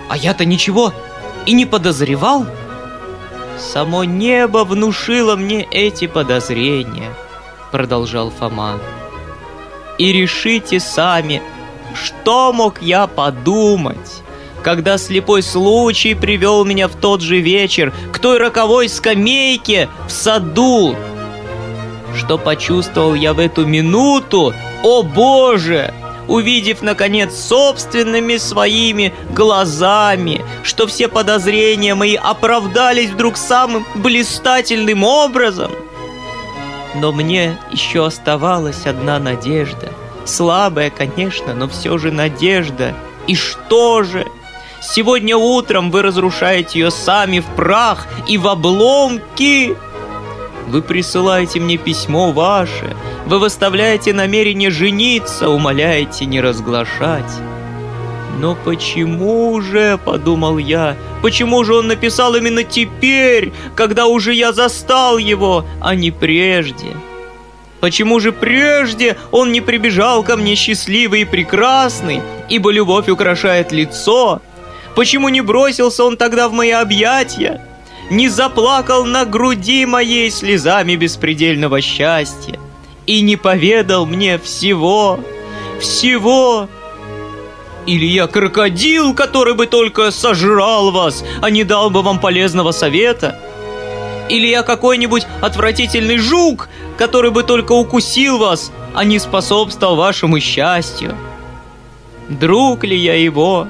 а 0.10 0.18
я-то 0.18 0.46
ничего 0.46 0.94
и 1.46 1.54
не 1.54 1.66
подозревал. 1.66 2.46
Само 3.60 4.04
небо 4.04 4.64
внушило 4.66 5.36
мне 5.36 5.64
эти 5.64 6.08
подозрения, 6.08 7.10
продолжал 7.72 8.30
Фома. 8.30 8.80
И 9.98 10.12
решите 10.12 10.80
сами, 10.80 11.42
что 11.94 12.54
мог 12.54 12.82
я 12.82 13.08
подумать, 13.08 14.24
когда 14.64 14.98
слепой 14.98 15.42
случай 15.42 16.14
привел 16.14 16.66
меня 16.66 16.88
в 16.88 16.96
тот 16.96 17.22
же 17.22 17.40
вечер 17.40 17.94
к 18.12 18.20
той 18.20 18.38
роковой 18.38 18.90
скамейке 18.90 19.90
в 20.08 20.12
саду? 20.12 20.96
Что 22.16 22.38
почувствовал 22.38 23.14
я 23.14 23.34
в 23.34 23.40
эту 23.40 23.66
минуту? 23.66 24.54
О 24.84 25.04
боже! 25.04 25.94
увидев, 26.28 26.82
наконец, 26.82 27.36
собственными 27.36 28.38
своими 28.38 29.14
глазами, 29.32 30.44
что 30.64 30.88
все 30.88 31.08
подозрения 31.08 31.94
мои 31.94 32.16
оправдались 32.16 33.10
вдруг 33.10 33.38
самым 33.38 33.86
блистательным 33.96 35.04
образом. 35.04 35.72
Но 36.96 37.12
мне 37.12 37.58
еще 37.72 38.06
оставалась 38.06 38.86
одна 38.86 39.20
надежда. 39.20 39.90
Слабая, 40.26 40.90
конечно, 40.90 41.54
но 41.54 41.68
все 41.68 41.98
же 41.98 42.12
надежда. 42.12 42.94
И 43.28 43.36
что 43.36 44.04
же? 44.04 44.26
Сегодня 44.82 45.38
утром 45.38 45.92
вы 45.92 46.02
разрушаете 46.02 46.80
ее 46.80 46.92
сами 46.92 47.40
в 47.40 47.46
прах 47.56 48.08
и 48.28 48.38
в 48.38 48.48
обломки. 48.48 49.78
Вы 50.68 50.82
присылаете 50.82 51.60
мне 51.60 51.78
письмо 51.78 52.32
ваше, 52.32 52.96
вы 53.26 53.40
выставляете 53.40 54.14
намерение 54.14 54.70
жениться, 54.70 55.50
умоляете 55.50 56.26
не 56.26 56.40
разглашать. 56.40 57.32
Но 58.40 58.56
почему 58.56 59.62
же, 59.62 60.00
подумал 60.04 60.58
я, 60.58 60.96
почему 61.22 61.64
же 61.64 61.76
он 61.76 61.88
написал 61.88 62.36
именно 62.36 62.64
теперь, 62.64 63.52
когда 63.76 64.08
уже 64.08 64.34
я 64.34 64.52
застал 64.54 65.18
его, 65.18 65.66
а 65.80 65.96
не 65.96 66.12
прежде? 66.12 66.96
Почему 67.82 68.20
же 68.20 68.32
прежде 68.32 69.18
он 69.32 69.52
не 69.52 69.60
прибежал 69.60 70.24
ко 70.24 70.38
мне 70.38 70.56
счастливый 70.56 71.22
и 71.22 71.26
прекрасный, 71.26 72.22
ибо 72.48 72.72
любовь 72.72 73.10
украшает 73.10 73.72
лицо? 73.72 74.42
Почему 74.96 75.30
не 75.30 75.42
бросился 75.42 76.04
он 76.04 76.16
тогда 76.16 76.48
в 76.48 76.54
мои 76.54 76.72
объятия? 76.72 77.66
Не 78.12 78.30
заплакал 78.30 79.06
на 79.06 79.26
груди 79.26 79.86
моей 79.86 80.30
слезами 80.30 80.96
беспредельного 80.96 81.82
счастья? 81.82 82.60
И 83.08 83.22
не 83.22 83.36
поведал 83.36 84.06
мне 84.06 84.38
всего, 84.38 85.20
всего, 85.80 86.70
или 87.86 88.06
я 88.06 88.28
крокодил, 88.28 89.14
который 89.14 89.54
бы 89.54 89.68
только 89.68 90.12
сожрал 90.12 90.92
вас, 90.92 91.24
а 91.42 91.50
не 91.50 91.64
дал 91.64 91.90
бы 91.90 92.02
вам 92.02 92.20
полезного 92.20 92.72
совета? 92.72 93.40
Или 94.30 94.48
я 94.48 94.64
какой-нибудь 94.64 95.26
отвратительный 95.42 96.18
жук, 96.18 96.70
который 96.98 97.32
бы 97.32 97.44
только 97.44 97.74
укусил 97.74 98.38
вас, 98.38 98.72
а 98.94 99.04
не 99.04 99.20
способствовал 99.20 99.96
вашему 99.96 100.40
счастью? 100.40 101.18
Друг 102.30 102.84
ли 102.84 102.96
я 102.96 103.16
его? 103.16 103.68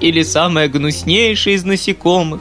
Или 0.00 0.22
самое 0.22 0.68
гнуснейшее 0.68 1.56
из 1.56 1.64
насекомых? 1.64 2.40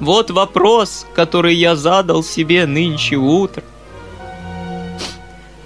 Вот 0.00 0.30
вопрос, 0.30 1.06
который 1.14 1.54
я 1.54 1.76
задал 1.76 2.22
себе 2.22 2.66
нынче 2.66 3.16
утром. 3.16 3.64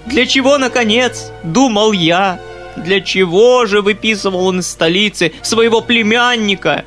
Для 0.05 0.25
чего, 0.25 0.57
наконец, 0.57 1.31
думал 1.43 1.91
я, 1.91 2.39
для 2.83 3.01
чего 3.01 3.65
же 3.65 3.81
выписывал 3.81 4.47
он 4.47 4.59
из 4.59 4.67
столицы 4.67 5.33
своего 5.41 5.81
племянника 5.81 6.85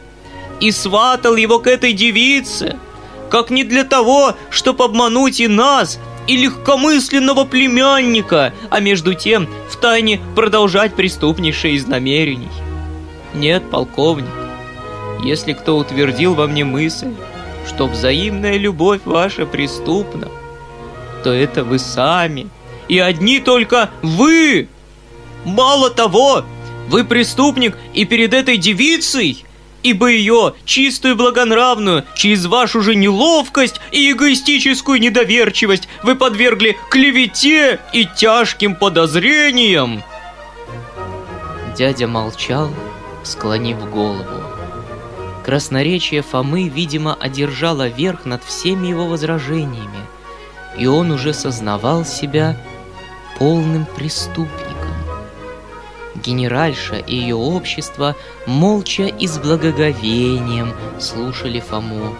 и 0.60 0.70
сватал 0.70 1.36
его 1.36 1.58
к 1.58 1.66
этой 1.66 1.92
девице? 1.92 2.76
Как 3.30 3.50
не 3.50 3.64
для 3.64 3.84
того, 3.84 4.36
чтобы 4.50 4.84
обмануть 4.84 5.40
и 5.40 5.48
нас, 5.48 5.98
и 6.26 6.36
легкомысленного 6.36 7.44
племянника, 7.44 8.52
а 8.70 8.80
между 8.80 9.14
тем 9.14 9.48
втайне 9.68 10.20
продолжать 10.36 10.94
преступнейшее 10.94 11.74
из 11.74 11.86
намерений. 11.86 12.48
Нет, 13.34 13.62
полковник, 13.70 14.28
если 15.24 15.52
кто 15.52 15.78
утвердил 15.78 16.34
во 16.34 16.46
мне 16.46 16.64
мысль, 16.64 17.12
что 17.66 17.86
взаимная 17.86 18.56
любовь 18.56 19.00
ваша 19.04 19.46
преступна, 19.46 20.28
то 21.24 21.32
это 21.32 21.64
вы 21.64 21.78
сами, 21.78 22.48
и 22.88 22.98
одни 22.98 23.40
только 23.40 23.90
вы, 24.02 24.68
Мало 25.44 25.90
того, 25.90 26.44
вы 26.88 27.04
преступник 27.04 27.76
и 27.94 28.04
перед 28.04 28.34
этой 28.34 28.56
девицей, 28.56 29.44
ибо 29.82 30.08
ее, 30.08 30.54
чистую 30.64 31.16
благонравную, 31.16 32.04
через 32.14 32.46
вашу 32.46 32.80
же 32.80 32.94
неловкость 32.94 33.80
и 33.90 34.12
эгоистическую 34.12 35.00
недоверчивость 35.00 35.88
вы 36.02 36.14
подвергли 36.14 36.76
клевете 36.90 37.80
и 37.92 38.06
тяжким 38.06 38.76
подозрениям. 38.76 40.02
Дядя 41.76 42.06
молчал, 42.06 42.70
склонив 43.24 43.90
голову. 43.90 44.42
Красноречие 45.44 46.22
Фомы, 46.22 46.68
видимо, 46.68 47.14
одержало 47.14 47.88
верх 47.88 48.24
над 48.24 48.44
всеми 48.44 48.88
его 48.88 49.06
возражениями, 49.06 50.06
и 50.78 50.86
он 50.86 51.10
уже 51.10 51.34
сознавал 51.34 52.04
себя 52.04 52.56
полным 53.38 53.86
преступником. 53.96 54.91
Генеральша 56.22 56.96
и 56.96 57.16
ее 57.16 57.34
общество 57.34 58.16
молча 58.46 59.04
и 59.04 59.26
с 59.26 59.38
благоговением 59.38 60.72
слушали 60.98 61.60
Фому, 61.60 62.14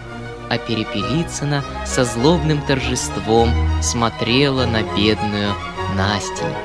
а 0.50 0.58
Перепелицына 0.58 1.64
со 1.86 2.04
злобным 2.04 2.60
торжеством 2.62 3.50
смотрела 3.80 4.66
на 4.66 4.82
бедную 4.82 5.54
Настеньку. 5.96 6.56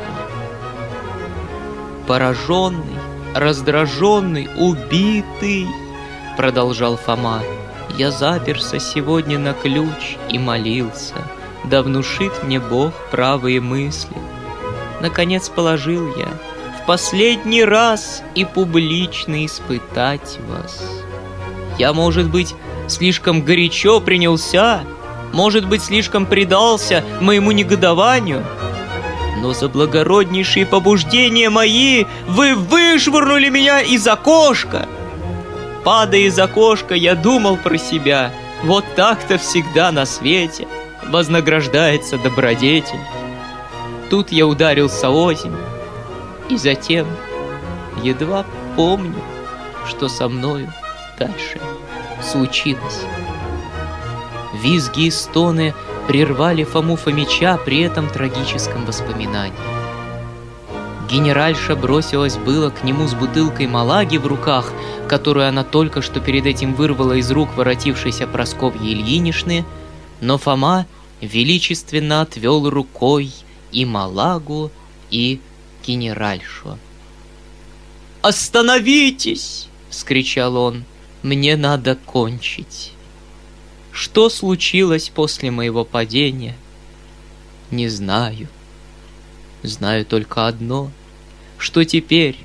«Пораженный, 2.08 2.98
раздраженный, 3.36 4.50
убитый!»— 4.58 5.68
продолжал 6.38 6.98
Фома. 6.98 7.44
«Я 7.98 8.12
заперся 8.12 8.80
сегодня 8.80 9.38
на 9.38 9.54
ключ 9.54 10.18
и 10.30 10.40
молился, 10.40 11.16
да 11.66 11.84
внушит 11.84 12.44
мне 12.44 12.60
Бог 12.60 12.94
правые 13.12 13.60
мысли. 13.60 14.16
Наконец 15.02 15.50
положил 15.50 16.16
я— 16.16 16.28
последний 16.88 17.66
раз 17.66 18.24
и 18.34 18.46
публично 18.46 19.46
испытать 19.46 20.40
вас. 20.48 20.82
Я, 21.78 21.92
может 21.92 22.30
быть, 22.30 22.56
слишком 22.88 23.42
горячо 23.44 24.00
принялся, 24.00 24.82
может 25.34 25.68
быть, 25.68 25.84
слишком 25.84 26.26
предался 26.26 27.04
моему 27.20 27.52
негодованию, 27.52 28.44
но 29.42 29.54
за 29.54 29.68
благороднейшие 29.68 30.66
побуждения 30.66 31.50
мои 31.50 32.06
вы 32.26 32.56
вышвырнули 32.56 33.50
меня 33.50 33.82
из 33.82 34.08
окошка. 34.08 34.88
Падая 35.84 36.22
из 36.22 36.40
окошка, 36.40 36.96
я 36.96 37.16
думал 37.16 37.58
про 37.58 37.78
себя, 37.78 38.32
вот 38.64 38.86
так-то 38.96 39.38
всегда 39.38 39.92
на 39.92 40.06
свете 40.06 40.68
вознаграждается 41.10 42.18
добродетель. 42.18 43.00
Тут 44.10 44.32
я 44.32 44.48
ударился 44.48 45.10
озимь, 45.10 45.56
и 46.50 46.58
затем 46.58 47.08
едва 48.04 48.46
помню, 48.76 49.22
что 49.88 50.08
со 50.08 50.28
мною 50.30 50.72
дальше 51.18 51.60
случилось. 52.22 53.02
Визги 54.62 55.08
и 55.08 55.12
стоны 55.12 55.74
прервали 56.08 56.64
Фому 56.64 56.96
Фомича 56.96 57.58
при 57.58 57.82
этом 57.82 58.10
трагическом 58.10 58.86
воспоминании. 58.86 59.54
Генеральша 61.10 61.76
бросилась 61.76 62.38
было 62.38 62.70
к 62.70 62.84
нему 62.84 63.08
с 63.08 63.14
бутылкой 63.14 63.68
малаги 63.68 64.18
в 64.18 64.28
руках, 64.28 64.74
которую 65.08 65.48
она 65.48 65.64
только 65.64 66.02
что 66.02 66.20
перед 66.20 66.46
этим 66.46 66.74
вырвала 66.74 67.14
из 67.14 67.32
рук 67.32 67.56
воротившейся 67.56 68.28
Просковьи 68.28 68.94
Ильинишны, 68.94 69.64
но 70.20 70.38
Фома 70.38 70.86
величественно 71.22 72.22
отвел 72.22 72.70
рукой 72.70 73.32
и 73.72 73.86
малагу, 73.86 74.70
и 75.10 75.40
генеральшу. 75.88 76.78
«Остановитесь!»— 78.22 79.68
вскричал 79.90 80.58
он. 80.58 80.84
«Мне 81.24 81.56
надо 81.56 81.96
кончить». 81.96 82.92
Что 83.98 84.30
случилось 84.30 85.10
после 85.10 85.50
моего 85.50 85.84
падения? 85.84 86.56
Не 87.72 87.88
знаю. 87.88 88.48
Знаю 89.64 90.06
только 90.06 90.46
одно, 90.46 90.92
что 91.58 91.84
теперь, 91.84 92.38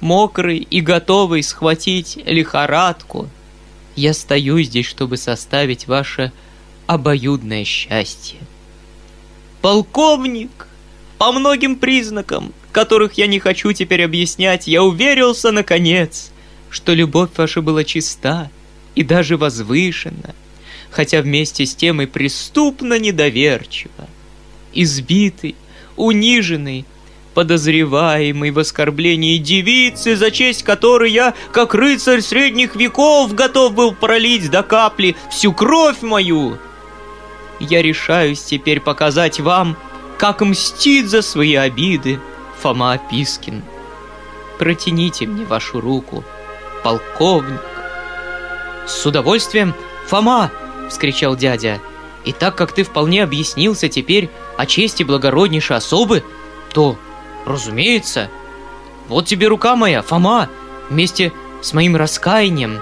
мокрый 0.00 0.58
и 0.58 0.82
готовый 0.82 1.42
схватить 1.42 2.18
лихорадку, 2.26 3.30
я 3.96 4.12
стою 4.12 4.60
здесь, 4.60 4.84
чтобы 4.84 5.16
составить 5.16 5.86
ваше 5.86 6.32
обоюдное 6.86 7.64
счастье. 7.64 8.38
Полковник, 9.62 10.68
по 11.16 11.32
многим 11.32 11.76
признакам, 11.76 12.52
которых 12.72 13.14
я 13.14 13.26
не 13.26 13.38
хочу 13.38 13.72
теперь 13.72 14.04
объяснять, 14.04 14.66
я 14.66 14.82
уверился, 14.82 15.50
наконец, 15.50 16.30
что 16.70 16.94
любовь 16.94 17.30
ваша 17.36 17.62
была 17.62 17.84
чиста 17.84 18.50
и 18.94 19.02
даже 19.02 19.36
возвышена, 19.36 20.34
хотя 20.90 21.22
вместе 21.22 21.66
с 21.66 21.74
тем 21.74 22.00
и 22.02 22.06
преступно 22.06 22.98
недоверчива. 22.98 24.08
Избитый, 24.72 25.56
униженный, 25.96 26.84
подозреваемый 27.34 28.50
в 28.50 28.58
оскорблении 28.58 29.38
девицы, 29.38 30.16
за 30.16 30.30
честь 30.30 30.62
которой 30.62 31.10
я, 31.10 31.34
как 31.52 31.74
рыцарь 31.74 32.20
средних 32.20 32.76
веков, 32.76 33.34
готов 33.34 33.74
был 33.74 33.94
пролить 33.94 34.50
до 34.50 34.62
капли 34.62 35.16
всю 35.30 35.52
кровь 35.52 36.02
мою. 36.02 36.58
Я 37.58 37.82
решаюсь 37.82 38.42
теперь 38.42 38.80
показать 38.80 39.40
вам, 39.40 39.76
как 40.18 40.40
мстит 40.40 41.08
за 41.08 41.22
свои 41.22 41.54
обиды 41.54 42.20
Фома 42.60 42.98
Пискин. 43.10 43.62
Протяните 44.58 45.26
мне 45.26 45.44
вашу 45.44 45.80
руку, 45.80 46.24
полковник. 46.82 47.60
С 48.86 49.06
удовольствием, 49.06 49.74
Фома, 50.06 50.50
вскричал 50.88 51.36
дядя. 51.36 51.80
И 52.24 52.32
так 52.32 52.56
как 52.56 52.72
ты 52.72 52.82
вполне 52.82 53.22
объяснился 53.22 53.88
теперь 53.88 54.28
о 54.58 54.66
чести 54.66 55.02
благороднейшей 55.02 55.76
особы, 55.76 56.22
то 56.72 56.96
Разумеется. 57.46 58.30
Вот 59.08 59.26
тебе 59.26 59.48
рука 59.48 59.76
моя, 59.76 60.02
Фома, 60.02 60.48
вместе 60.88 61.32
с 61.62 61.72
моим 61.72 61.96
раскаянием. 61.96 62.80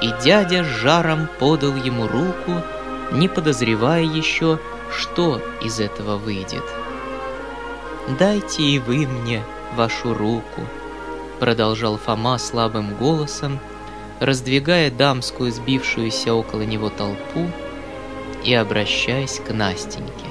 И 0.00 0.10
дядя 0.22 0.64
с 0.64 0.66
жаром 0.66 1.28
подал 1.38 1.74
ему 1.74 2.06
руку, 2.06 2.62
не 3.12 3.28
подозревая 3.28 4.02
еще, 4.02 4.58
что 4.90 5.42
из 5.62 5.80
этого 5.80 6.16
выйдет. 6.16 6.64
«Дайте 8.08 8.62
и 8.62 8.78
вы 8.78 9.04
мне 9.04 9.42
вашу 9.74 10.14
руку»,— 10.14 10.62
продолжал 11.40 11.98
Фома 11.98 12.38
слабым 12.38 12.94
голосом, 12.94 13.58
раздвигая 14.20 14.92
дамскую 14.92 15.50
сбившуюся 15.50 16.32
около 16.32 16.62
него 16.62 16.88
толпу 16.88 17.50
и 18.44 18.54
обращаясь 18.54 19.40
к 19.40 19.52
Настеньке. 19.52 20.28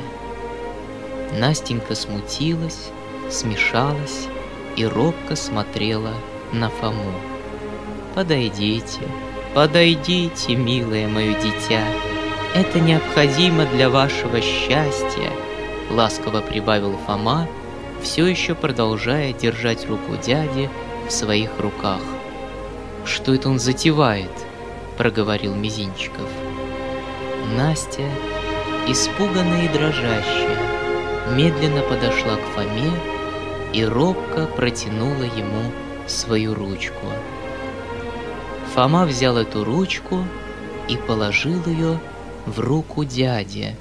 Настенька 1.37 1.95
смутилась, 1.95 2.91
смешалась 3.29 4.27
и 4.77 4.85
робко 4.85 5.35
смотрела 5.35 6.13
на 6.53 6.69
Фому. 6.69 7.11
«Подойдите, 8.15 9.01
подойдите, 9.53 10.55
милое 10.55 11.09
мое 11.09 11.33
дитя, 11.33 11.83
это 12.53 12.79
необходимо 12.79 13.65
для 13.65 13.89
вашего 13.89 14.39
счастья», 14.39 15.29
ласково 15.89 16.41
прибавил 16.41 16.97
Фома, 17.05 17.47
все 18.05 18.27
еще 18.27 18.53
продолжая 18.53 19.33
держать 19.33 19.89
руку 19.89 20.15
дяди 20.23 20.69
в 21.07 21.11
своих 21.11 21.59
руках. 21.59 22.01
«Что 23.03 23.33
это 23.33 23.49
он 23.49 23.57
затевает?»— 23.57 24.29
проговорил 24.97 25.55
Мизинчиков. 25.55 26.29
Настя, 27.57 28.07
испуганная 28.87 29.65
и 29.65 29.69
дрожащая, 29.69 31.35
медленно 31.35 31.81
подошла 31.81 32.35
к 32.35 32.45
Фоме 32.53 32.91
и 33.73 33.83
робко 33.83 34.45
протянула 34.55 35.23
ему 35.23 35.71
свою 36.05 36.53
ручку. 36.53 37.07
Фома 38.75 39.05
взял 39.05 39.35
эту 39.35 39.63
ручку 39.63 40.23
и 40.87 40.95
положил 40.95 41.59
ее 41.65 41.99
в 42.45 42.59
руку 42.59 43.03
дяди. 43.03 43.75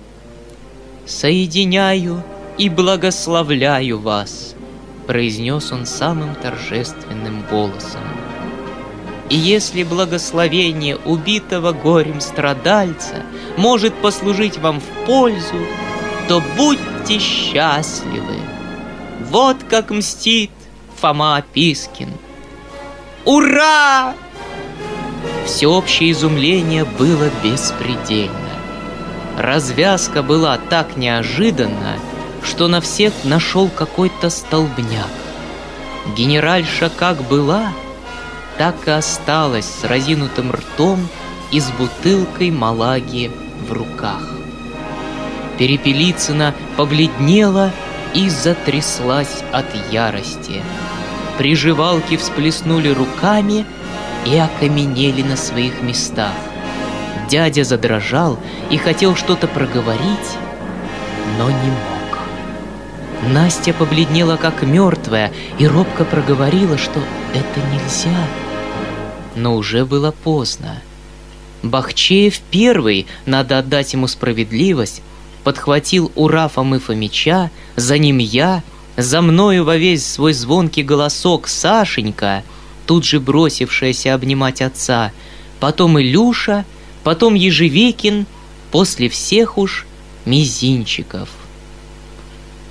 «Соединяю 1.04 2.22
и 2.58 2.68
благословляю 2.68 3.98
вас»,— 3.98 4.54
произнес 5.06 5.72
он 5.72 5.86
самым 5.86 6.34
торжественным 6.34 7.42
голосом. 7.50 8.02
«И 9.30 9.36
если 9.36 9.82
благословение 9.82 10.96
убитого 10.96 11.72
горем 11.72 12.20
страдальца 12.20 13.22
может 13.56 13.94
послужить 13.94 14.58
вам 14.58 14.80
в 14.80 15.06
пользу, 15.06 15.66
то 16.28 16.42
будьте 16.56 17.18
счастливы!» 17.18 18.34
Вот 19.34 19.56
как 19.68 19.90
мстит 19.90 20.50
Фома 21.00 21.42
Пискин. 21.52 22.10
Ура! 23.24 24.14
Всеобщее 25.44 26.12
изумление 26.12 26.84
было 26.84 27.30
беспредельно. 27.42 28.34
Развязка 29.36 30.22
была 30.22 30.58
так 30.58 30.96
неожиданна, 30.96 31.98
что 32.44 32.68
на 32.68 32.80
всех 32.80 33.12
нашел 33.24 33.68
какой-то 33.68 34.30
столбняк. 34.30 35.10
Генеральша 36.16 36.90
как 36.90 37.22
была, 37.22 37.72
так 38.58 38.86
и 38.86 38.90
осталась 38.90 39.66
с 39.66 39.84
разинутым 39.84 40.52
ртом 40.52 41.08
и 41.50 41.60
с 41.60 41.70
бутылкой 41.70 42.50
малаги 42.50 43.30
в 43.66 43.72
руках. 43.72 44.22
Перепелицына 45.58 46.54
побледнела 46.76 47.72
и 48.12 48.28
затряслась 48.28 49.42
от 49.52 49.66
ярости. 49.90 50.62
Приживалки 51.38 52.16
всплеснули 52.16 52.88
руками 52.88 53.66
и 54.26 54.36
окаменели 54.36 55.22
на 55.22 55.36
своих 55.36 55.82
местах. 55.82 56.34
Дядя 57.28 57.64
задрожал 57.64 58.38
и 58.70 58.76
хотел 58.76 59.16
что-то 59.16 59.48
проговорить, 59.48 60.38
но 61.38 61.50
не 61.50 61.70
мог. 61.70 61.93
Настя 63.22 63.72
побледнела 63.72 64.36
как 64.36 64.62
мертвая 64.62 65.32
и 65.58 65.66
робко 65.66 66.04
проговорила, 66.04 66.76
что 66.76 67.00
это 67.32 67.60
нельзя. 67.72 68.26
Но 69.36 69.56
уже 69.56 69.84
было 69.84 70.10
поздно. 70.10 70.82
Бахчеев 71.62 72.40
первый, 72.50 73.06
надо 73.24 73.58
отдать 73.58 73.94
ему 73.94 74.06
справедливость, 74.06 75.02
подхватил 75.44 76.12
ура 76.14 76.48
Фомы 76.48 76.78
Фомича, 76.78 77.50
за 77.76 77.98
ним 77.98 78.18
я, 78.18 78.62
за 78.96 79.22
мною 79.22 79.64
во 79.64 79.76
весь 79.76 80.06
свой 80.06 80.34
звонкий 80.34 80.82
голосок 80.82 81.48
Сашенька, 81.48 82.44
тут 82.86 83.04
же 83.04 83.18
бросившаяся 83.18 84.14
обнимать 84.14 84.60
отца, 84.60 85.12
потом 85.58 85.98
Илюша, 85.98 86.64
потом 87.02 87.34
Ежевекин, 87.34 88.26
после 88.70 89.08
всех 89.08 89.56
уж 89.56 89.86
Мизинчиков. 90.26 91.28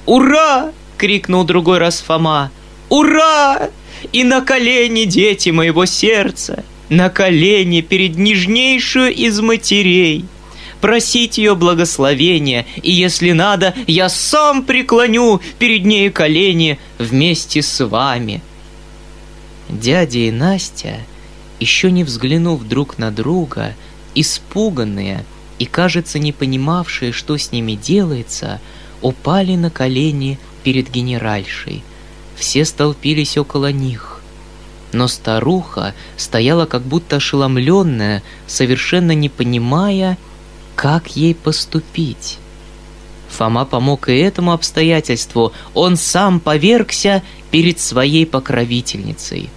«Ура!»— 0.06 0.72
крикнул 0.98 1.44
другой 1.44 1.78
раз 1.78 2.02
Фома. 2.02 2.52
«Ура! 2.90 3.70
И 4.12 4.24
на 4.24 4.42
колени, 4.42 5.06
дети 5.06 5.50
моего 5.50 5.86
сердца! 5.86 6.64
На 6.90 7.10
колени 7.10 7.82
перед 7.82 8.18
нежнейшую 8.18 9.14
из 9.14 9.40
матерей!» 9.40 10.26
просить 10.84 11.38
ее 11.38 11.56
благословения, 11.56 12.66
и 12.82 12.92
если 12.92 13.32
надо, 13.32 13.74
я 13.88 14.10
сам 14.10 14.64
преклоню 14.64 15.40
перед 15.58 15.86
ней 15.86 16.10
колени 16.10 16.78
вместе 16.98 17.62
с 17.62 17.86
вами. 17.86 18.42
Дядя 19.70 20.20
и 20.20 20.30
Настя, 20.30 20.98
еще 21.62 21.90
не 21.90 22.04
взглянув 22.04 22.68
друг 22.68 22.98
на 22.98 23.12
друга, 23.12 23.76
испуганные 24.14 25.24
и, 25.58 25.66
кажется, 25.66 26.20
не 26.20 26.34
понимавшие, 26.34 27.14
что 27.14 27.38
с 27.38 27.54
ними 27.54 27.76
делается, 27.76 28.60
упали 29.04 29.56
на 29.56 29.70
колени 29.70 30.40
перед 30.64 30.90
генеральшей. 30.90 31.84
Все 32.36 32.66
столпились 32.66 33.38
около 33.38 33.72
них. 33.72 34.22
Но 34.92 35.08
старуха 35.08 35.94
стояла 36.18 36.66
как 36.66 36.82
будто 36.84 37.18
ошеломленная, 37.18 38.24
совершенно 38.48 39.12
не 39.12 39.30
понимая, 39.30 40.18
как 40.76 41.16
ей 41.16 41.36
поступить? 41.36 42.40
Фома 43.30 43.66
помог 43.66 44.10
и 44.10 44.18
этому 44.18 44.54
обстоятельству, 44.54 45.54
он 45.74 45.98
сам 45.98 46.40
повергся 46.40 47.24
перед 47.52 47.80
своей 47.80 48.26
покровительницей. 48.26 49.50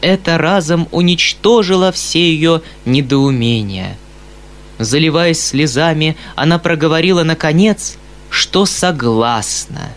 Это 0.00 0.38
разом 0.38 0.88
уничтожило 0.92 1.90
все 1.92 2.20
ее 2.20 2.62
недоумения. 2.84 3.96
Заливаясь 4.78 5.40
слезами, 5.40 6.16
она 6.34 6.58
проговорила 6.58 7.22
наконец, 7.24 7.98
что 8.32 8.64
согласна. 8.64 9.92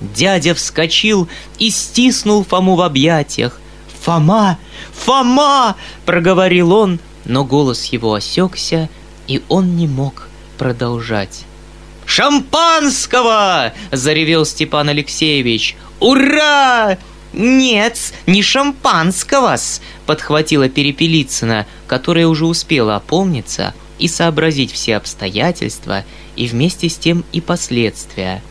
Дядя 0.00 0.54
вскочил 0.54 1.26
и 1.58 1.70
стиснул 1.70 2.44
Фому 2.44 2.76
в 2.76 2.82
объятиях. 2.82 3.58
«Фома! 4.02 4.58
Фома!»— 4.92 5.76
проговорил 6.04 6.72
он, 6.72 7.00
но 7.24 7.44
голос 7.44 7.86
его 7.86 8.14
осекся, 8.14 8.90
и 9.26 9.42
он 9.48 9.76
не 9.76 9.86
мог 9.86 10.28
продолжать. 10.58 11.44
«Шампанского!»– 12.04 13.72
заревел 13.90 14.44
Степан 14.44 14.90
Алексеевич. 14.90 15.76
«Ура!» 15.98 16.98
«Нет, 17.32 18.12
не 18.26 18.42
шампанского-с!»– 18.42 19.80
подхватила 20.06 20.68
Перепелицына, 20.68 21.66
которая 21.86 22.26
уже 22.26 22.44
успела 22.44 22.96
опомниться 22.96 23.72
и 24.00 24.08
сообразить 24.08 24.72
все 24.72 24.96
обстоятельства 24.96 26.04
и 26.36 26.46
вместе 26.46 26.88
с 26.88 26.96
тем 26.96 27.24
и 27.32 27.40
последствия. 27.40 28.42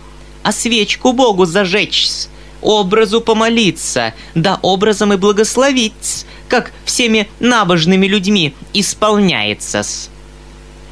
«А 0.44 0.52
свечку 0.52 1.12
Богу 1.12 1.46
зажечь, 1.46 2.08
образу 2.62 3.20
помолиться, 3.22 4.14
да 4.36 4.60
образом 4.62 5.14
и 5.14 5.18
благословить, 5.18 6.26
как 6.48 6.72
всеми 6.86 7.28
набожными 7.40 8.06
людьми 8.06 8.54
исполняется-с». 8.74 10.10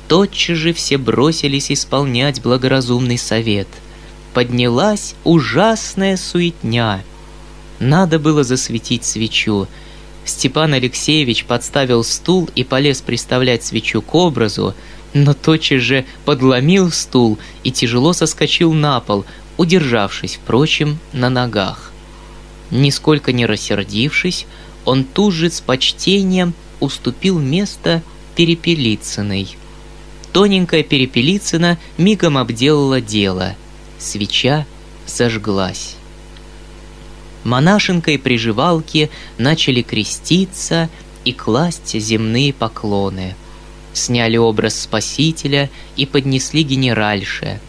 Тотчас 0.08 0.58
же 0.58 0.74
все 0.74 0.98
бросились 0.98 1.72
исполнять 1.72 2.42
благоразумный 2.42 3.18
совет. 3.18 3.68
Поднялась 4.34 5.16
ужасная 5.24 6.16
суетня. 6.16 7.04
Надо 7.80 8.18
было 8.18 8.44
засветить 8.44 9.04
свечу. 9.04 9.68
Степан 10.28 10.74
Алексеевич 10.74 11.46
подставил 11.46 12.04
стул 12.04 12.50
и 12.54 12.64
полез 12.64 13.02
приставлять 13.02 13.64
свечу 13.64 14.02
к 14.02 14.14
образу, 14.14 14.76
но 15.14 15.34
тотчас 15.34 15.82
же 15.82 16.06
подломил 16.26 16.92
стул 16.92 17.40
и 17.64 17.72
тяжело 17.72 18.12
соскочил 18.12 18.74
на 18.74 19.00
пол, 19.00 19.26
удержавшись, 19.56 20.36
впрочем, 20.36 21.00
на 21.14 21.30
ногах. 21.30 21.92
Нисколько 22.72 23.32
не 23.32 23.46
рассердившись, 23.46 24.46
он 24.84 25.06
тут 25.06 25.34
же 25.34 25.50
с 25.50 25.62
почтением 25.62 26.54
уступил 26.82 27.40
место 27.40 28.04
Перепелицыной. 28.36 29.58
Тоненькая 30.34 30.84
Перепелицына 30.84 31.80
мигом 31.98 32.38
обделала 32.38 33.00
дело. 33.00 33.56
Свеча 33.98 34.66
зажглась. 35.08 35.96
Монашенка 37.48 38.12
и 38.12 38.18
приживалки 38.18 39.10
начали 39.38 39.82
креститься 39.82 40.90
и 41.24 41.32
класть 41.32 41.98
земные 41.98 42.52
поклоны. 42.52 43.36
Сняли 43.94 44.36
образ 44.36 44.82
Спасителя 44.82 45.70
и 45.96 46.06
поднесли 46.06 46.64
генеральше. 46.64 47.62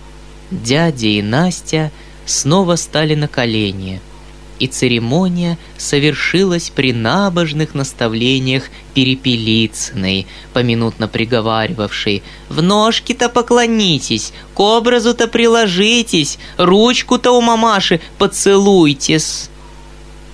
Дядя 0.51 1.07
и 1.07 1.23
Настя 1.23 1.93
снова 2.27 2.75
стали 2.75 3.15
на 3.15 3.29
колени– 3.29 4.01
и 4.59 4.67
церемония 4.67 5.57
совершилась 5.77 6.71
при 6.71 6.93
набожных 6.93 7.75
наставлениях 7.75 8.65
Перепелицыной, 8.93 10.27
поминутно 10.53 11.07
приговаривавшей 11.07 12.25
«В 12.49 12.61
ножки-то 12.61 13.29
поклонитесь, 13.29 14.33
к 14.55 14.59
образу-то 14.59 15.29
приложитесь, 15.29 16.39
ручку-то 16.57 17.31
у 17.31 17.41
мамаши 17.41 18.01
поцелуйтесь». 18.19 19.49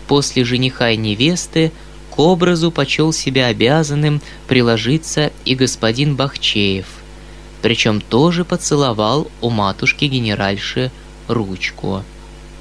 После 0.07 0.45
жениха 0.45 0.91
и 0.91 0.97
невесты 0.97 1.73
к 2.11 2.19
образу 2.19 2.71
почел 2.71 3.13
себя 3.13 3.47
обязанным 3.47 4.21
приложиться 4.47 5.33
и 5.45 5.55
господин 5.55 6.15
Бахчеев, 6.15 6.87
причем 7.63 8.01
тоже 8.01 8.45
поцеловал 8.45 9.31
у 9.41 9.51
матушки 9.51 10.05
генеральши 10.05 10.93
ручку. 11.27 12.05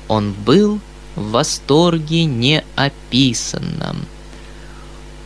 Он 0.08 0.32
был 0.32 0.80
в 1.16 1.32
восторге 1.32 2.26
неописанном. 2.26 4.06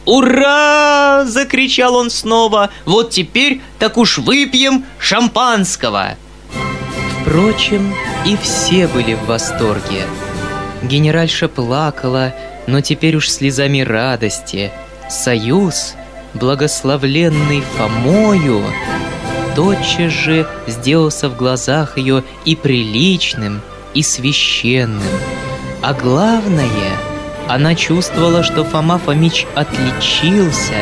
«Ура!»— 0.06 1.25
закричал 1.27 1.95
он 1.95 2.10
снова. 2.10 2.69
«Вот 2.86 3.12
теперь 3.12 3.62
так 3.77 3.97
уж 3.97 4.17
выпьем 4.17 4.86
шампанского!» 4.99 6.15
Впрочем, 7.21 7.93
и 8.25 8.38
все 8.38 8.88
были 8.88 9.13
в 9.13 9.25
восторге. 9.25 10.06
Генеральша 10.83 11.47
плакала, 11.47 12.33
но 12.67 12.81
теперь 12.81 13.15
уж 13.15 13.29
слезами 13.29 13.81
радости. 13.81 14.71
Союз, 15.09 15.95
благословленный 16.33 17.61
Фомою, 17.77 18.63
тотчас 19.55 20.11
же 20.11 20.47
сделался 20.67 21.29
в 21.29 21.37
глазах 21.37 21.97
ее 21.97 22.23
и 22.45 22.55
приличным, 22.55 23.61
и 23.93 24.03
священным— 24.03 25.01
а 25.81 25.93
главное, 25.93 26.97
она 27.47 27.75
чувствовала, 27.75 28.43
что 28.43 28.63
Фома 28.63 28.97
Фомич 28.97 29.45
отличился 29.55 30.73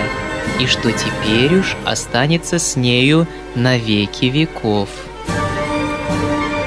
и 0.60 0.66
что 0.66 0.92
теперь 0.92 1.60
уж 1.60 1.76
останется 1.86 2.60
с 2.60 2.76
нею 2.76 3.28
навеки 3.56 4.26
веков. 4.26 4.90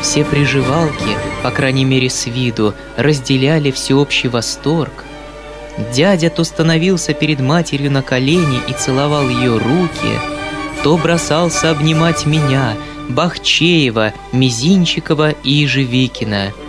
Все 0.03 0.25
приживалки, 0.25 1.17
по 1.43 1.51
крайней 1.51 1.85
мере 1.85 2.09
с 2.09 2.27
виду, 2.27 2.75
разделяли 2.97 3.71
всеобщий 3.71 4.29
восторг. 4.29 5.05
Дядя 5.95 6.31
то 6.31 6.45
становился 6.45 7.15
перед 7.15 7.41
матерью 7.41 7.91
на 7.91 8.03
колени 8.03 8.61
и 8.69 8.73
целовал 8.73 9.29
ее 9.29 9.59
руки, 9.59 10.19
то 10.83 10.97
бросался 10.97 11.71
обнимать 11.71 12.27
меня, 12.27 12.75
Бахчеева, 13.09 14.13
Мизинчикова 14.33 15.31
и 15.31 15.51
Ежевикина— 15.51 16.53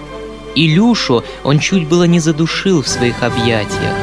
Илюшу 0.56 1.24
он 1.44 1.60
чуть 1.60 1.88
было 1.88 2.04
не 2.04 2.20
задушил 2.20 2.82
в 2.82 2.88
своих 2.88 3.24
объятиях. 3.24 3.96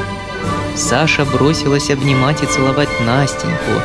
Саша 0.75 1.25
бросилась 1.25 1.91
обнимать 1.91 2.43
и 2.43 2.47
целовать 2.47 2.89
Настеньку. 3.05 3.83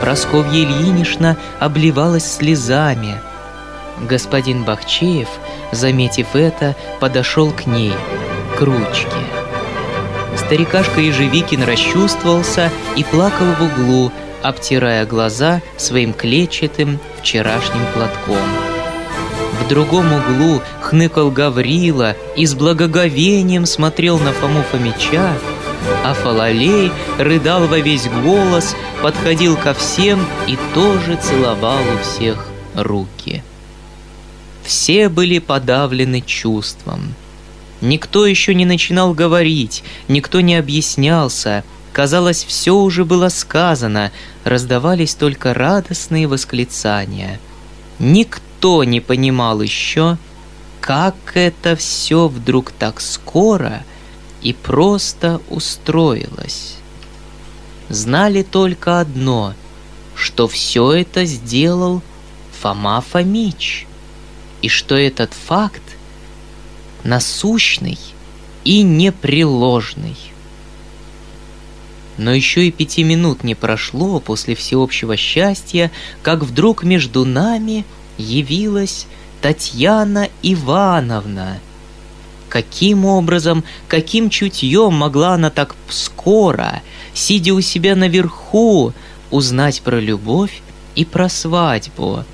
Просковья 0.00 0.64
Ильинична 0.64 1.36
обливалась 1.58 2.36
слезами. 2.36 3.20
Господин 4.00 4.64
Бахчеев, 4.64 5.28
заметив 5.72 6.34
это, 6.34 6.76
подошел 7.00 7.50
к 7.50 7.66
ней, 7.66 7.92
к 8.58 8.60
ручке. 8.60 9.08
Старикашка 10.36 11.00
Ежевикин 11.00 11.62
расчувствовался 11.62 12.70
и 12.94 13.04
плакал 13.04 13.46
в 13.58 13.62
углу, 13.62 14.12
обтирая 14.42 15.06
глаза 15.06 15.62
своим 15.76 16.12
клетчатым 16.12 17.00
вчерашним 17.18 17.84
платком. 17.94 18.46
В 19.60 19.68
другом 19.68 20.12
углу 20.12 20.60
хныкал 20.80 21.30
Гаврила 21.30 22.14
и 22.36 22.46
с 22.46 22.54
благоговением 22.54 23.66
смотрел 23.66 24.18
на 24.18 24.32
Фому 24.32 24.62
Фомича, 24.70 25.32
а 26.04 26.14
Фалалей 26.14 26.92
рыдал 27.18 27.66
во 27.66 27.78
весь 27.78 28.06
голос, 28.22 28.76
подходил 29.02 29.56
ко 29.56 29.74
всем 29.74 30.24
и 30.46 30.56
тоже 30.74 31.16
целовал 31.16 31.80
у 31.80 32.02
всех 32.02 32.46
руки. 32.74 33.42
Все 34.66 35.08
были 35.08 35.38
подавлены 35.38 36.20
чувством. 36.20 37.14
Никто 37.80 38.26
еще 38.26 38.52
не 38.52 38.64
начинал 38.64 39.14
говорить, 39.14 39.84
никто 40.08 40.40
не 40.40 40.56
объяснялся. 40.56 41.62
Казалось, 41.92 42.44
все 42.44 42.74
уже 42.74 43.04
было 43.04 43.28
сказано, 43.28 44.10
раздавались 44.42 45.14
только 45.14 45.54
радостные 45.54 46.26
восклицания. 46.26 47.38
Никто 48.00 48.82
не 48.82 49.00
понимал 49.00 49.62
еще, 49.62 50.18
как 50.80 51.14
это 51.34 51.76
все 51.76 52.26
вдруг 52.26 52.72
так 52.72 53.00
скоро 53.00 53.84
и 54.42 54.52
просто 54.52 55.40
устроилось. 55.48 56.74
Знали 57.88 58.42
только 58.42 58.98
одно, 58.98 59.54
что 60.16 60.48
все 60.48 60.90
это 60.90 61.24
сделал 61.24 62.02
Фома 62.60 63.00
Фомич, 63.00 63.86
и 64.62 64.68
что 64.68 64.94
этот 64.96 65.32
факт 65.32 65.82
насущный 67.04 67.98
и 68.64 68.82
непреложный. 68.82 70.16
Но 72.18 72.32
еще 72.32 72.66
и 72.66 72.72
пяти 72.72 73.04
минут 73.04 73.44
не 73.44 73.54
прошло 73.54 74.20
после 74.20 74.54
всеобщего 74.54 75.16
счастья, 75.16 75.90
как 76.22 76.42
вдруг 76.42 76.82
между 76.82 77.24
нами– 77.24 77.84
явилась 78.18 79.06
Татьяна 79.40 80.28
Ивановна. 80.42 81.58
Каким 82.48 83.04
образом, 83.04 83.64
каким 83.88 84.30
чутьем 84.30 84.94
могла 84.94 85.34
она 85.34 85.50
так 85.50 85.74
скоро, 85.88 86.80
сидя 87.12 87.54
у 87.54 87.60
себя 87.60 87.96
наверху, 87.96 88.92
узнать 89.30 89.82
про 89.82 90.00
любовь 90.00 90.62
и 90.94 91.04
про 91.04 91.28
свадьбу? 91.28 92.24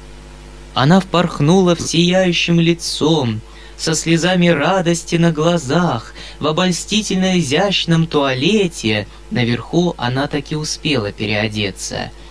Она 0.74 1.00
впорхнула 1.00 1.74
в 1.74 1.80
сияющим 1.80 2.60
лицом, 2.60 3.40
со 3.76 3.94
слезами 3.94 4.46
радости 4.46 5.16
на 5.16 5.32
глазах, 5.32 6.14
в 6.38 6.46
обольстительно 6.46 7.38
изящном 7.38 8.06
туалете. 8.06 9.08
Наверху 9.30 9.94
она 9.98 10.28
таки 10.28 10.54
успела 10.54 11.10
переодеться— 11.10 12.10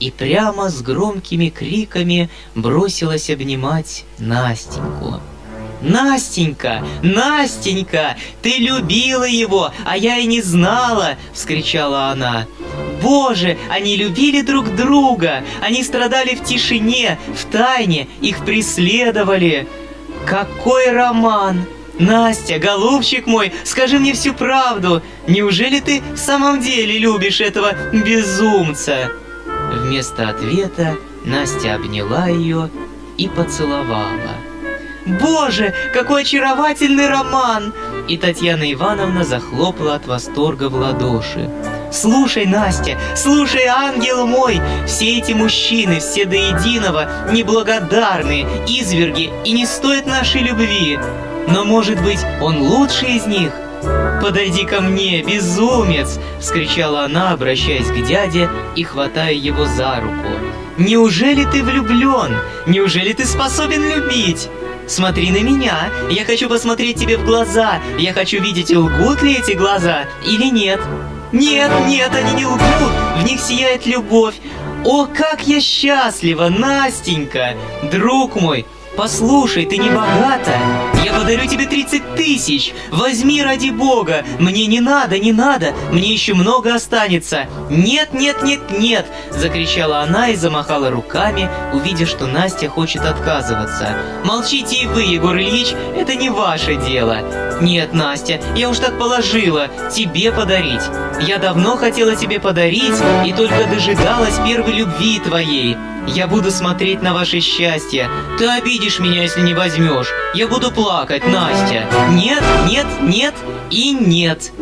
и 0.00 0.10
прямо 0.10 0.68
с 0.68 0.82
громкими 0.82 1.48
криками 1.48 2.28
бросилась 2.54 3.30
обнимать 3.30 4.04
Настеньку. 4.18 5.20
«Настенька! 5.80 6.84
Настенька! 7.02 8.16
Ты 8.42 8.58
любила 8.58 9.24
его, 9.24 9.72
а 9.84 9.96
я 9.96 10.18
и 10.18 10.26
не 10.26 10.40
знала!»— 10.40 11.16
вскричала 11.32 12.06
она. 12.06 12.46
«Боже, 13.02 13.58
они 13.70 13.96
любили 13.96 14.40
друг 14.40 14.74
друга! 14.74 15.44
Они 15.60 15.82
страдали 15.82 16.34
в 16.34 16.44
тишине, 16.44 17.18
в 17.34 17.44
тайне, 17.52 18.08
их 18.20 18.44
преследовали! 18.44 19.68
Какой 20.26 20.90
роман! 20.90 21.66
Настя, 21.98 22.58
голубчик 22.58 23.26
мой, 23.26 23.52
скажи 23.64 23.98
мне 23.98 24.12
всю 24.12 24.34
правду! 24.34 25.02
Неужели 25.26 25.80
ты 25.80 26.02
в 26.14 26.18
самом 26.18 26.60
деле 26.60 26.98
любишь 26.98 27.40
этого 27.40 27.74
безумца?» 27.92 29.10
Вместо 29.72 30.28
ответа 30.28 30.96
Настя 31.24 31.74
обняла 31.74 32.28
ее 32.28 32.70
и 33.18 33.28
поцеловала. 33.28 34.45
«Боже, 35.06 35.72
какой 35.92 36.22
очаровательный 36.22 37.08
роман!» 37.08 37.72
И 38.08 38.16
Татьяна 38.16 38.72
Ивановна 38.72 39.24
захлопала 39.24 39.94
от 39.94 40.06
восторга 40.06 40.68
в 40.68 40.74
ладоши. 40.74 41.48
Слушай, 41.92 42.46
Настя, 42.46 42.98
слушай, 43.14 43.66
ангел 43.66 44.26
мой, 44.26 44.60
все 44.86 45.18
эти 45.18 45.32
мужчины, 45.32 46.00
все 46.00 46.24
до 46.24 46.36
единого, 46.36 47.08
неблагодарные, 47.30 48.46
изверги 48.66 49.30
и 49.44 49.52
не 49.52 49.64
стоят 49.64 50.06
нашей 50.06 50.42
любви. 50.42 50.98
Но, 51.48 51.64
может 51.64 52.02
быть, 52.02 52.20
он 52.40 52.60
лучший 52.60 53.16
из 53.16 53.26
них? 53.26 53.52
«Подойди 54.20 54.64
ко 54.64 54.80
мне, 54.80 55.22
безумец!»— 55.22 56.18
вскричала 56.40 57.04
она, 57.04 57.30
обращаясь 57.30 57.86
к 57.86 58.06
дяде 58.06 58.50
и 58.74 58.82
хватая 58.82 59.32
его 59.32 59.66
за 59.66 60.00
руку. 60.00 60.28
«Неужели 60.78 61.44
ты 61.44 61.62
влюблен? 61.62 62.36
Неужели 62.66 63.12
ты 63.12 63.24
способен 63.24 63.82
любить?» 63.82 64.48
Смотри 64.86 65.30
на 65.30 65.42
меня, 65.42 65.90
я 66.10 66.24
хочу 66.24 66.48
посмотреть 66.48 66.98
тебе 66.98 67.16
в 67.16 67.24
глаза, 67.24 67.80
я 67.98 68.12
хочу 68.12 68.40
видеть, 68.40 68.70
лгут 68.74 69.20
ли 69.22 69.34
эти 69.34 69.52
глаза 69.52 70.04
или 70.24 70.46
нет. 70.46 70.80
Нет, 71.32 71.70
нет, 71.86 72.12
они 72.14 72.34
не 72.34 72.46
лгут, 72.46 72.92
в 73.16 73.24
них 73.24 73.40
сияет 73.40 73.84
любовь. 73.84 74.36
О, 74.84 75.06
как 75.06 75.46
я 75.48 75.60
счастлива, 75.60 76.48
Настенька! 76.48 77.56
Друг 77.90 78.36
мой, 78.36 78.64
Послушай, 78.96 79.66
ты 79.66 79.76
не 79.76 79.90
богата. 79.90 80.52
Я 81.04 81.12
подарю 81.12 81.46
тебе 81.46 81.66
30 81.66 82.14
тысяч. 82.14 82.72
Возьми 82.90 83.42
ради 83.42 83.70
бога. 83.70 84.24
Мне 84.38 84.66
не 84.66 84.80
надо, 84.80 85.18
не 85.18 85.32
надо. 85.32 85.74
Мне 85.92 86.12
еще 86.12 86.34
много 86.34 86.74
останется. 86.74 87.46
Нет, 87.70 88.14
нет, 88.14 88.42
нет, 88.42 88.60
нет. 88.70 89.06
Закричала 89.30 90.00
она 90.00 90.30
и 90.30 90.36
замахала 90.36 90.90
руками, 90.90 91.50
увидя, 91.74 92.06
что 92.06 92.26
Настя 92.26 92.68
хочет 92.68 93.02
отказываться. 93.02 93.98
Молчите 94.24 94.76
и 94.76 94.86
вы, 94.86 95.02
Егор 95.02 95.36
Ильич, 95.36 95.74
это 95.96 96.14
не 96.14 96.30
ваше 96.30 96.76
дело. 96.76 97.45
Нет, 97.60 97.94
Настя, 97.94 98.40
я 98.54 98.68
уж 98.68 98.78
так 98.78 98.98
положила. 98.98 99.68
Тебе 99.90 100.30
подарить. 100.30 100.82
Я 101.20 101.38
давно 101.38 101.76
хотела 101.76 102.14
тебе 102.14 102.38
подарить 102.38 102.96
и 103.24 103.32
только 103.32 103.64
дожидалась 103.66 104.38
первой 104.46 104.72
любви 104.72 105.18
твоей. 105.20 105.76
Я 106.06 106.26
буду 106.26 106.50
смотреть 106.50 107.02
на 107.02 107.14
ваше 107.14 107.40
счастье. 107.40 108.08
Ты 108.38 108.46
обидишь 108.46 109.00
меня, 109.00 109.22
если 109.22 109.40
не 109.40 109.54
возьмешь. 109.54 110.08
Я 110.34 110.46
буду 110.46 110.70
плакать, 110.70 111.26
Настя. 111.26 111.86
Нет, 112.10 112.42
нет, 112.70 112.86
нет 113.02 113.34
и 113.70 113.92
нет. 113.92 114.52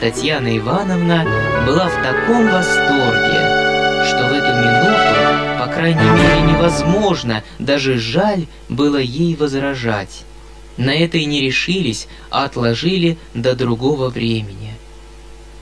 Татьяна 0.00 0.56
Ивановна 0.56 1.24
была 1.66 1.88
в 1.88 2.02
таком 2.02 2.48
восторге, 2.48 4.04
что 4.06 4.28
в 4.28 4.32
эту 4.32 4.52
минуту, 4.56 5.60
по 5.60 5.66
крайней 5.66 6.10
мере, 6.10 6.40
невозможно, 6.52 7.44
даже 7.58 7.98
жаль 7.98 8.46
было 8.68 8.96
ей 8.96 9.36
возражать. 9.36 10.24
На 10.76 10.94
это 10.94 11.18
и 11.18 11.24
не 11.24 11.40
решились, 11.40 12.08
а 12.30 12.44
отложили 12.44 13.18
до 13.34 13.54
другого 13.54 14.08
времени. 14.08 14.74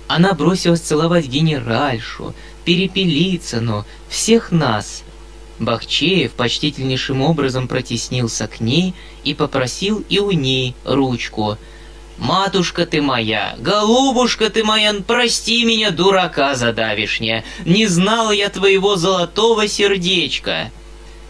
Она 0.06 0.32
бросилась 0.32 0.80
целовать 0.80 1.26
генеральшу, 1.26 2.34
Перепелицыну, 2.64 3.86
всех 4.08 4.52
нас. 4.52 5.02
Бахчеев 5.58 6.32
почтительнейшим 6.32 7.22
образом 7.22 7.68
протеснился 7.68 8.46
к 8.46 8.60
ней 8.60 8.94
и 9.24 9.34
попросил 9.34 10.04
и 10.08 10.18
у 10.18 10.30
ней 10.30 10.74
ручку. 10.84 11.58
«Матушка 12.18 12.84
ты 12.84 13.00
моя, 13.00 13.54
голубушка 13.58 14.50
ты 14.50 14.62
моя, 14.62 14.94
прости 15.06 15.64
меня, 15.64 15.90
дурака 15.90 16.54
задавишня, 16.54 17.44
не 17.64 17.86
знала 17.86 18.30
я 18.30 18.50
твоего 18.50 18.96
золотого 18.96 19.66
сердечка». 19.68 20.70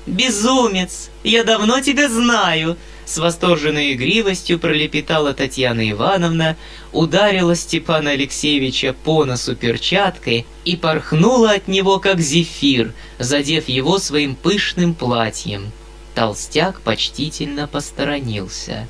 «Безумец, 0.06 1.10
я 1.22 1.44
давно 1.44 1.80
тебя 1.80 2.08
знаю», 2.08 2.76
с 3.04 3.18
восторженной 3.18 3.94
игривостью 3.94 4.58
пролепетала 4.58 5.34
Татьяна 5.34 5.90
Ивановна, 5.90 6.56
ударила 6.92 7.56
Степана 7.56 8.10
Алексеевича 8.10 8.94
по 9.04 9.24
носу 9.24 9.56
перчаткой 9.56 10.46
и 10.64 10.76
порхнула 10.76 11.52
от 11.52 11.68
него, 11.68 11.98
как 11.98 12.20
зефир, 12.20 12.92
задев 13.18 13.68
его 13.68 13.98
своим 13.98 14.34
пышным 14.34 14.94
платьем. 14.94 15.72
Толстяк 16.14 16.80
почтительно 16.82 17.66
посторонился. 17.66 18.86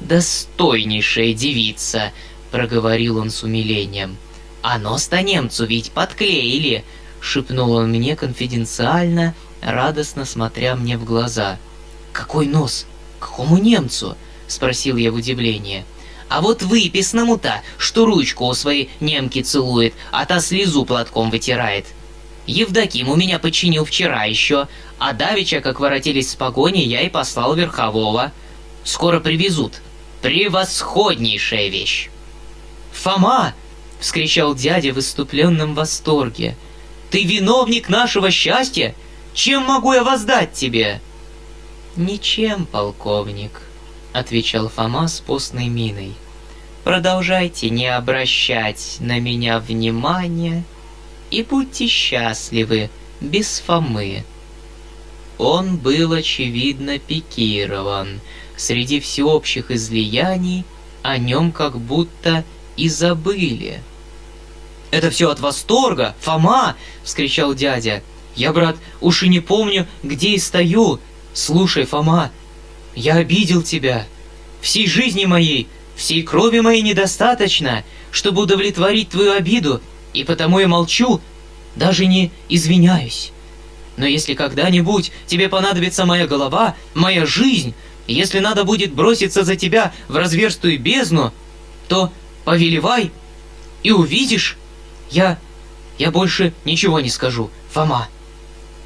«Достойнейшая 0.00 1.34
девица!»— 1.34 2.12
проговорил 2.50 3.18
он 3.18 3.30
с 3.30 3.42
умилением. 3.42 4.16
«А 4.62 4.78
нос-то 4.78 5.22
немцу 5.22 5.66
ведь 5.66 5.92
подклеили!»— 5.92 6.84
шепнул 7.20 7.72
он 7.72 7.90
мне 7.90 8.16
конфиденциально, 8.16 9.34
радостно 9.62 10.24
смотря 10.24 10.74
мне 10.74 10.96
в 10.96 11.04
глаза. 11.04 11.58
«Какой 12.12 12.46
нос?» 12.46 12.86
«Какому 13.20 13.58
немцу?»— 13.58 14.16
спросил 14.48 14.96
я 14.96 15.12
в 15.12 15.14
удивлении. 15.14 15.84
«А 16.28 16.40
вот 16.40 16.62
выписному-то, 16.62 17.62
что 17.76 18.06
ручку 18.06 18.46
у 18.46 18.54
своей 18.54 18.90
немки 18.98 19.42
целует, 19.42 19.94
а 20.10 20.24
та 20.24 20.40
слезу 20.40 20.84
платком 20.84 21.30
вытирает. 21.30 21.86
Евдоким 22.46 23.10
у 23.10 23.16
меня 23.16 23.38
починил 23.38 23.84
вчера 23.84 24.24
еще, 24.24 24.66
а 24.98 25.12
давеча, 25.12 25.60
как 25.60 25.80
воротились 25.80 26.30
с 26.30 26.34
погони, 26.34 26.80
я 26.80 27.02
и 27.02 27.10
послал 27.10 27.54
верхового. 27.54 28.32
Скоро 28.84 29.20
привезут. 29.20 29.82
Превосходнейшая 30.22 31.68
вещь!» 31.68 32.08
«Фома!»— 32.92 33.54
вскричал 34.00 34.54
дядя 34.54 34.92
в 34.92 34.96
выступленном 34.96 35.74
восторге. 35.74 36.56
«Ты 37.10 37.24
виновник 37.24 37.88
нашего 37.88 38.30
счастья? 38.30 38.94
Чем 39.34 39.64
могу 39.64 39.92
я 39.92 40.04
воздать 40.04 40.54
тебе?» 40.54 41.00
«Ничем, 41.96 42.66
полковник»,— 42.66 43.62
отвечал 44.12 44.68
Фома 44.68 45.08
с 45.08 45.18
постной 45.20 45.66
миной. 45.66 46.14
«Продолжайте 46.84 47.68
не 47.68 47.88
обращать 47.88 48.98
на 49.00 49.18
меня 49.18 49.58
внимания 49.58 50.62
и 51.32 51.42
будьте 51.42 51.88
счастливы 51.88 52.90
без 53.20 53.58
Фомы». 53.66 54.24
Он 55.36 55.78
был, 55.78 56.12
очевидно, 56.12 56.98
пикирован. 56.98 58.20
Среди 58.56 59.00
всеобщих 59.00 59.70
излияний 59.70 60.64
о 61.02 61.18
нем 61.18 61.50
как 61.50 61.78
будто 61.78 62.44
и 62.76 62.88
забыли. 62.88 63.82
«Это 64.92 65.10
все 65.10 65.30
от 65.30 65.40
восторга! 65.40 66.14
Фома!»— 66.20 66.76
вскричал 67.04 67.54
дядя. 67.54 68.02
«Я, 68.36 68.52
брат, 68.52 68.76
уж 69.00 69.24
и 69.24 69.28
не 69.28 69.40
помню, 69.40 69.88
где 70.02 70.30
и 70.30 70.38
стою. 70.38 71.00
Слушай, 71.32 71.84
Фома, 71.84 72.30
я 72.94 73.16
обидел 73.16 73.62
тебя. 73.62 74.06
Всей 74.60 74.86
жизни 74.86 75.24
моей, 75.24 75.68
всей 75.96 76.22
крови 76.22 76.60
моей 76.60 76.82
недостаточно, 76.82 77.84
чтобы 78.10 78.42
удовлетворить 78.42 79.10
твою 79.10 79.32
обиду, 79.32 79.80
и 80.12 80.24
потому 80.24 80.58
я 80.58 80.68
молчу, 80.68 81.20
даже 81.76 82.06
не 82.06 82.30
извиняюсь. 82.48 83.32
Но 83.96 84.06
если 84.06 84.34
когда-нибудь 84.34 85.12
тебе 85.26 85.48
понадобится 85.48 86.04
моя 86.06 86.26
голова, 86.26 86.74
моя 86.94 87.26
жизнь, 87.26 87.74
если 88.06 88.40
надо 88.40 88.64
будет 88.64 88.92
броситься 88.92 89.44
за 89.44 89.56
тебя 89.56 89.92
в 90.08 90.16
разверстую 90.16 90.80
бездну, 90.80 91.32
то 91.88 92.12
повелевай 92.44 93.12
и 93.82 93.92
увидишь. 93.92 94.56
Я... 95.10 95.38
я 95.98 96.10
больше 96.10 96.52
ничего 96.64 97.00
не 97.00 97.10
скажу, 97.10 97.50
Фома. 97.72 98.08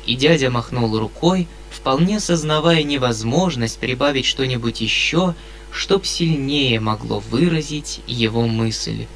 И 0.07 0.17
дядя 0.17 0.51
махнул 0.51 0.99
рукой, 0.99 1.49
вполне 1.75 2.21
сознавая 2.21 2.83
невозможность 2.83 3.79
прибавить 3.79 4.27
что-нибудь 4.27 4.81
еще, 4.81 5.35
чтоб 5.71 6.07
сильнее 6.07 6.81
могло 6.81 7.19
выразить 7.19 8.01
его 8.07 8.47
мысль. 8.47 9.07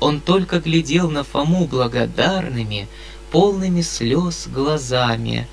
Он 0.00 0.20
только 0.20 0.60
глядел 0.60 1.10
на 1.10 1.24
Фому 1.24 1.66
благодарными, 1.66 2.88
полными 3.30 3.82
слез 3.82 4.46
глазами. 4.46 5.48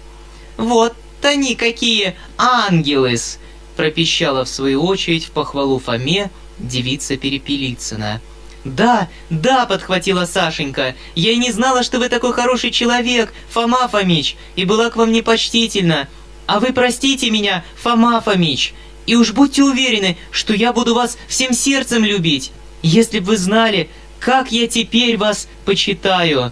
«Вот 0.57 0.93
они 1.23 1.55
какие 1.55 2.15
ангелы-с!» 2.37 3.39
пропищала 3.75 4.45
в 4.45 4.49
свою 4.49 4.83
очередь 4.83 5.25
в 5.25 5.31
похвалу 5.31 5.79
Фоме 5.79 6.29
девица 6.59 7.17
Перепелицына. 7.17 8.21
«Да, 8.63 9.09
да!»— 9.31 9.65
подхватила 9.67 10.25
Сашенька. 10.25 10.95
«Я 11.15 11.31
и 11.31 11.37
не 11.37 11.51
знала, 11.51 11.81
что 11.81 11.97
вы 11.97 12.09
такой 12.09 12.33
хороший 12.33 12.69
человек, 12.69 13.33
Фома 13.49 13.87
Фомич, 13.87 14.35
и 14.55 14.65
была 14.65 14.91
к 14.91 14.97
вам 14.97 15.11
непочтительна. 15.11 16.07
А 16.51 16.59
вы 16.59 16.73
простите 16.73 17.29
меня, 17.29 17.63
Фома 17.81 18.19
Фомич, 18.19 18.73
и 19.05 19.15
уж 19.15 19.31
будьте 19.31 19.63
уверены, 19.63 20.17
что 20.31 20.53
я 20.53 20.73
буду 20.73 20.93
вас 20.93 21.17
всем 21.29 21.53
сердцем 21.53 22.03
любить, 22.03 22.51
если 22.81 23.19
бы 23.19 23.27
вы 23.27 23.37
знали, 23.37 23.89
как 24.19 24.51
я 24.51 24.67
теперь 24.67 25.15
вас 25.15 25.47
почитаю». 25.63 26.51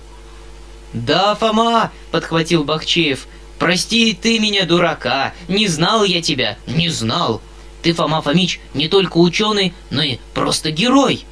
«Да, 0.93 1.35
Фома!»— 1.35 1.91
подхватил 2.11 2.63
Бахчеев. 2.63 3.27
«Прости 3.57 4.13
ты 4.13 4.39
меня, 4.39 4.63
дурака! 4.63 5.33
Не 5.49 5.67
знал 5.67 6.05
я 6.05 6.21
тебя, 6.21 6.57
не 6.65 6.87
знал! 6.87 7.41
Ты, 7.81 7.91
Фома 7.91 8.21
Фомич, 8.21 8.61
не 8.73 8.87
только 8.87 9.17
ученый, 9.17 9.73
но 9.89 10.01
и 10.01 10.17
просто 10.33 10.71
герой! 10.71 11.25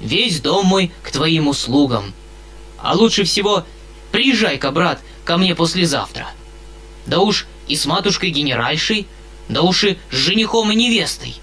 Весь 0.00 0.40
дом 0.40 0.64
мой 0.64 0.90
к 1.02 1.10
твоим 1.10 1.46
услугам! 1.46 2.14
А 2.78 2.94
лучше 2.94 3.24
всего 3.24 3.66
приезжай-ка, 4.12 4.70
брат, 4.70 5.02
ко 5.26 5.36
мне 5.36 5.54
послезавтра. 5.54 6.28
Да 7.04 7.20
уж 7.20 7.46
и 7.68 7.76
с 7.76 7.86
матушкой-генеральшей, 7.86 9.06
да 9.48 9.62
уж 9.62 9.84
и 9.84 9.98
с 10.10 10.14
женихом 10.14 10.72
и 10.72 10.74
невестой. 10.74 11.36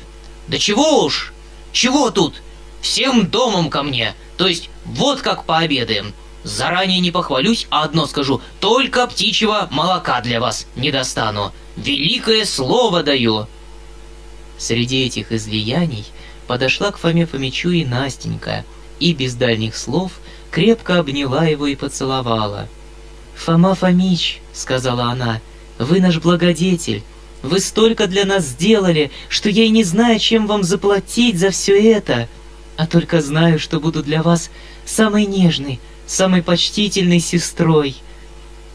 Да 0.47 0.57
чего 0.57 1.03
уж, 1.03 1.33
чего 1.71 2.11
тут? 2.11 2.41
Всем 2.81 3.27
домом 3.27 3.69
ко 3.69 3.83
мне, 3.83 4.15
то 4.37 4.47
есть 4.47 4.69
вот 4.85 5.21
как 5.21 5.45
пообедаем. 5.45 6.13
Заранее 6.43 6.99
не 6.99 7.11
похвалюсь, 7.11 7.67
а 7.69 7.83
одно 7.83 8.07
скажу, 8.07 8.41
только 8.59 9.05
птичьего 9.05 9.67
молока 9.71 10.21
для 10.21 10.39
вас 10.39 10.65
не 10.75 10.91
достану. 10.91 11.53
Великое 11.77 12.45
слово 12.45 13.03
даю!» 13.03 13.47
Среди 14.57 15.05
этих 15.05 15.31
излияний 15.31 16.05
подошла 16.47 16.91
к 16.91 16.97
Фоме 16.97 17.25
Фомичу 17.25 17.69
и 17.69 17.85
Настенька, 17.85 18.65
и 18.99 19.13
без 19.13 19.35
дальних 19.35 19.77
слов 19.77 20.13
крепко 20.49 20.97
обняла 20.97 21.45
его 21.45 21.67
и 21.67 21.75
поцеловала. 21.75 22.67
«Фома 23.35 23.75
Фомич»,— 23.75 24.41
сказала 24.53 25.05
она,— 25.05 25.39
«вы 25.81 25.99
наш 25.99 26.19
благодетель, 26.19 27.01
вы 27.41 27.59
столько 27.59 28.05
для 28.05 28.23
нас 28.25 28.45
сделали, 28.45 29.09
что 29.29 29.49
я 29.49 29.63
и 29.63 29.69
не 29.69 29.83
знаю, 29.83 30.19
чем 30.19 30.45
вам 30.45 30.63
заплатить 30.63 31.39
за 31.39 31.49
все 31.49 31.91
это, 31.91 32.29
а 32.77 32.85
только 32.85 33.19
знаю, 33.19 33.57
что 33.59 33.79
буду 33.79 34.03
для 34.03 34.21
вас 34.21 34.51
самой 34.85 35.25
нежной, 35.25 35.79
самой 36.05 36.43
почтительной 36.43 37.19
сестрой». 37.19 37.95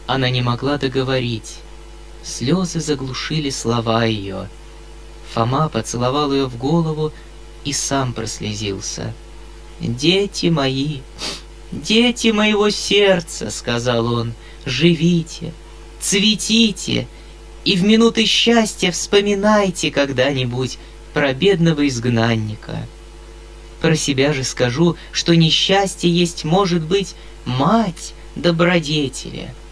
Она 0.05 0.29
не 0.29 0.41
могла 0.41 0.77
договорить. 0.77 1.55
Слезы 2.23 2.81
заглушили 2.81 3.51
слова 3.51 4.03
ее. 4.03 4.49
Фома 5.33 5.69
поцеловал 5.69 6.33
ее 6.33 6.47
в 6.47 6.57
голову 6.57 7.13
и 7.63 7.71
сам 7.71 8.11
прослезился. 8.11 9.13
«Дети 9.79 10.47
мои, 10.47 10.99
дети 11.71 12.29
моего 12.29 12.69
сердца»,— 12.69 13.49
сказал 13.51 14.13
он,— 14.13 14.33
«живите, 14.65 15.53
цветите, 16.07 17.07
и 17.65 17.75
в 17.75 17.83
минуты 17.83 18.25
счастья 18.25 18.91
вспоминайте 18.91 19.91
когда-нибудь 19.91 20.77
про 21.13 21.33
бедного 21.33 21.87
изгнанника». 21.87 22.85
Про 23.81 23.95
себя 23.95 24.33
же 24.33 24.43
скажу, 24.43 24.95
что 25.11 25.35
несчастье 25.35 26.09
есть, 26.09 26.43
может 26.43 26.81
быть, 26.81 27.15
мать 27.45 28.13
добродетеля— 28.35 29.53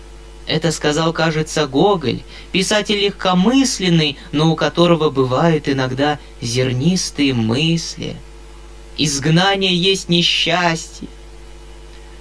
это 0.47 0.71
сказал, 0.71 1.11
кажется, 1.11 1.65
Гоголь, 1.65 2.21
писатель 2.51 2.99
легкомысленный, 2.99 4.17
но 4.31 4.51
у 4.51 4.55
которого 4.55 5.09
бывают 5.09 5.67
иногда 5.67 6.19
зернистые 6.39 7.33
мысли. 7.33 8.15
Изгнание 8.97 9.75
есть 9.75 10.07
несчастье. 10.07 11.07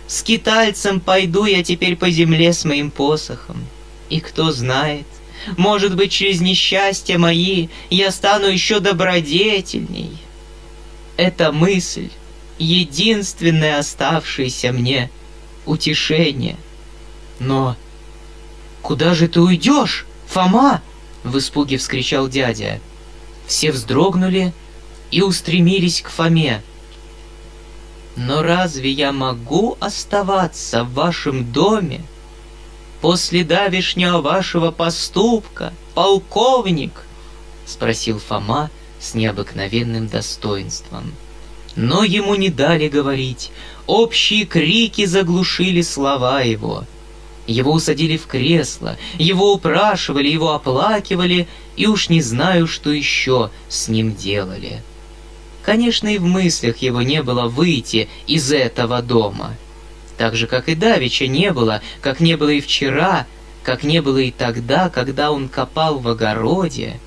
С 0.07 0.23
китайцем 0.23 1.01
пойду 1.01 1.45
я 1.45 1.63
теперь 1.63 1.97
по 1.97 2.11
земле 2.11 2.53
с 2.53 2.65
моим 2.65 2.91
посохом. 2.91 3.67
И 4.11 4.21
кто 4.21 4.53
знает, 4.53 5.07
может 5.57 5.97
быть, 5.97 6.13
через 6.13 6.41
несчастья 6.41 7.19
мои 7.19 7.69
я 7.91 8.11
стану 8.11 8.47
еще 8.47 8.81
добродетельней. 8.81 10.19
Эта 11.17 11.53
мысль— 11.53 12.11
единственное 12.59 13.79
оставшееся 13.79 14.73
мне 14.73 15.11
утешение. 15.67 16.57
Но 17.41 17.77
«Куда 18.85 19.15
же 19.15 19.29
ты 19.29 19.41
уйдешь, 19.41 20.05
Фома?»— 20.27 20.83
в 21.25 21.39
испуге 21.39 21.79
вскричал 21.79 22.29
дядя. 22.29 22.81
Все 23.47 23.73
вздрогнули 23.73 24.53
и 25.11 25.23
устремились 25.23 26.03
к 26.03 26.11
Фоме. 26.11 26.63
«Но 28.15 28.43
разве 28.43 28.91
я 28.91 29.11
могу 29.11 29.79
оставаться 29.81 30.85
в 30.85 30.93
вашем 30.93 31.51
доме 31.51 32.03
после 33.05 33.45
давешнего 33.45 34.23
вашего 34.23 34.71
поступка, 34.71 35.75
полковник?»— 35.95 37.03
спросил 37.67 38.19
Фома 38.19 38.71
с 38.99 39.13
необыкновенным 39.13 40.09
достоинством. 40.09 41.13
Но 41.77 42.03
ему 42.03 42.35
не 42.35 42.49
дали 42.49 42.89
говорить, 42.89 43.53
общие 43.87 44.47
крики 44.47 45.05
заглушили 45.05 45.83
слова 45.83 46.41
его— 46.41 46.87
его 47.47 47.73
усадили 47.73 48.17
в 48.17 48.27
кресло, 48.27 48.97
его 49.19 49.53
упрашивали, 49.53 50.29
его 50.29 50.55
оплакивали, 50.55 51.47
и 51.77 51.87
уж 51.87 52.09
не 52.09 52.23
знаю, 52.23 52.67
что 52.67 52.91
еще 52.91 53.51
с 53.69 53.89
ним 53.89 54.15
делали. 54.15 54.83
Конечно, 55.63 56.09
и 56.09 56.17
в 56.17 56.25
мыслях 56.25 56.79
его 56.79 57.03
не 57.03 57.23
было 57.23 57.49
выйти 57.49 58.09
из 58.27 58.51
этого 58.51 59.03
дома. 59.03 59.59
Так 60.19 60.37
же, 60.37 60.47
как 60.47 60.69
и 60.69 60.75
Давича 60.75 61.27
не 61.27 61.53
было, 61.53 61.83
как 62.01 62.21
не 62.21 62.37
было 62.37 62.51
и 62.51 62.61
вчера, 62.61 63.27
как 63.63 63.83
не 63.83 64.01
было 64.01 64.19
и 64.19 64.31
тогда, 64.31 64.89
когда 64.89 65.33
он 65.33 65.49
копал 65.49 65.99
в 65.99 66.09
огороде. 66.09 67.01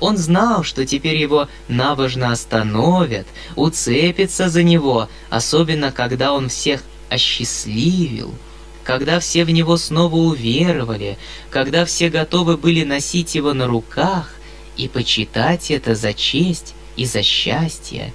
Он 0.00 0.16
знал, 0.16 0.64
что 0.64 0.84
теперь 0.84 1.16
его 1.16 1.48
набожно 1.68 2.32
остановят, 2.32 3.26
уцепятся 3.56 4.48
за 4.48 4.62
него, 4.62 5.08
особенно 5.30 5.92
когда 5.92 6.32
он 6.32 6.48
всех 6.48 6.82
осчастливил— 7.10 8.34
когда 8.84 9.18
все 9.18 9.44
в 9.44 9.50
него 9.50 9.76
снова 9.76 10.14
уверовали, 10.14 11.18
когда 11.50 11.84
все 11.84 12.10
готовы 12.10 12.56
были 12.56 12.84
носить 12.84 13.34
его 13.34 13.54
на 13.54 13.66
руках 13.66 14.34
и 14.76 14.88
почитать 14.88 15.70
это 15.70 15.94
за 15.94 16.12
честь 16.12 16.74
и 16.96 17.06
за 17.06 17.22
счастье. 17.22 18.12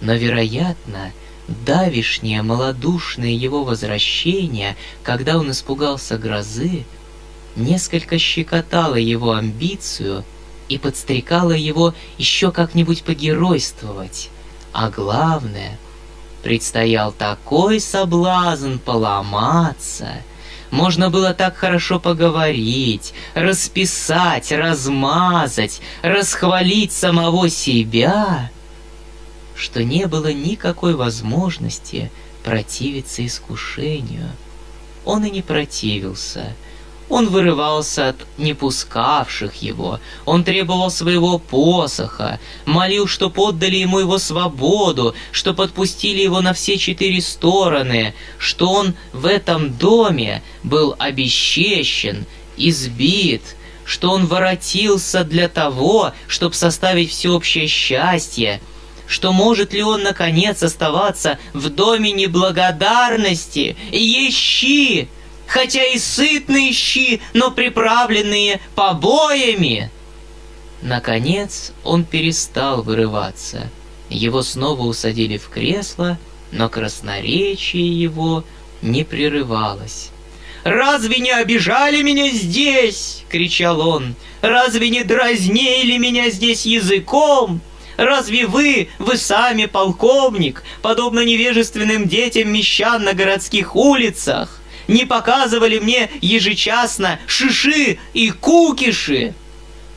Но, 0.00 0.14
вероятно, 0.14 1.12
давишнее 1.64 2.42
малодушное 2.42 3.30
его 3.30 3.64
возвращение, 3.64 4.76
когда 5.02 5.36
он 5.36 5.50
испугался 5.50 6.16
грозы, 6.16 6.84
несколько 7.56 8.18
щекотало 8.18 8.94
его 8.94 9.32
амбицию 9.32 10.24
и 10.68 10.78
подстрекало 10.78 11.52
его 11.52 11.94
еще 12.16 12.52
как-нибудь 12.52 13.02
погеройствовать. 13.02 14.30
А 14.72 14.88
главное— 14.88 15.78
Предстоял 16.42 17.12
такой 17.12 17.80
соблазн 17.80 18.78
поломаться. 18.78 20.08
Можно 20.70 21.10
было 21.10 21.34
так 21.34 21.56
хорошо 21.56 21.98
поговорить, 21.98 23.12
расписать, 23.34 24.52
размазать, 24.52 25.82
расхвалить 26.00 26.92
самого 26.92 27.50
себя, 27.50 28.50
что 29.60 29.84
не 29.84 30.06
было 30.06 30.32
никакой 30.32 30.94
возможности 30.94 32.10
противиться 32.42 33.24
искушению. 33.24 34.30
Он 35.04 35.24
и 35.24 35.30
не 35.30 35.42
противился— 35.42 36.54
он 37.10 37.28
вырывался 37.28 38.10
от 38.10 38.16
непускавших 38.38 39.56
его, 39.56 39.98
он 40.24 40.44
требовал 40.44 40.92
своего 40.92 41.40
посоха, 41.40 42.38
молил, 42.66 43.08
что 43.08 43.30
поддали 43.30 43.76
ему 43.76 43.98
его 43.98 44.18
свободу, 44.18 45.14
что 45.32 45.52
подпустили 45.52 46.22
его 46.22 46.40
на 46.40 46.52
все 46.54 46.78
четыре 46.78 47.20
стороны, 47.20 48.14
что 48.38 48.72
он 48.72 48.94
в 49.12 49.26
этом 49.26 49.76
доме 49.76 50.40
был 50.62 50.94
обесчещен, 51.00 52.26
избит, 52.56 53.42
что 53.84 54.12
он 54.12 54.26
воротился 54.26 55.24
для 55.24 55.48
того, 55.48 56.12
чтобы 56.28 56.54
составить 56.54 57.10
всеобщее 57.10 57.66
счастье, 57.66 58.60
что 59.10 59.32
может 59.32 59.72
ли 59.72 59.82
он, 59.82 60.04
наконец, 60.04 60.62
оставаться 60.62 61.36
в 61.52 61.68
доме 61.68 62.12
неблагодарности 62.12 63.76
и 63.90 64.28
ищи, 64.28 65.08
хотя 65.48 65.84
и 65.84 65.98
сытные 65.98 66.72
щи, 66.72 67.20
но 67.34 67.50
приправленные 67.50 68.60
побоями. 68.76 69.90
Наконец 70.80 71.72
он 71.82 72.04
перестал 72.04 72.82
вырываться. 72.82 73.68
Его 74.10 74.42
снова 74.42 74.82
усадили 74.82 75.38
в 75.38 75.48
кресло, 75.48 76.16
но 76.52 76.68
красноречие 76.68 78.00
его 78.00 78.44
не 78.80 79.02
прерывалось. 79.02 80.10
«Разве 80.62 81.18
не 81.18 81.32
обижали 81.32 82.02
меня 82.02 82.30
здесь?»— 82.30 83.24
кричал 83.28 83.80
он. 83.80 84.14
«Разве 84.40 84.88
не 84.88 85.02
дразнили 85.02 85.96
меня 85.96 86.30
здесь 86.30 86.64
языком? 86.64 87.60
Разве 88.00 88.46
вы, 88.46 88.88
вы 88.98 89.18
сами 89.18 89.66
полковник, 89.66 90.62
подобно 90.80 91.22
невежественным 91.22 92.08
детям 92.08 92.50
мещан 92.50 93.04
на 93.04 93.12
городских 93.12 93.76
улицах? 93.76 94.56
не 94.88 95.04
показывали 95.04 95.78
мне 95.78 96.10
ежечасно 96.20 97.20
шиши 97.26 97.98
и 98.12 98.30
кукиши. 98.30 99.34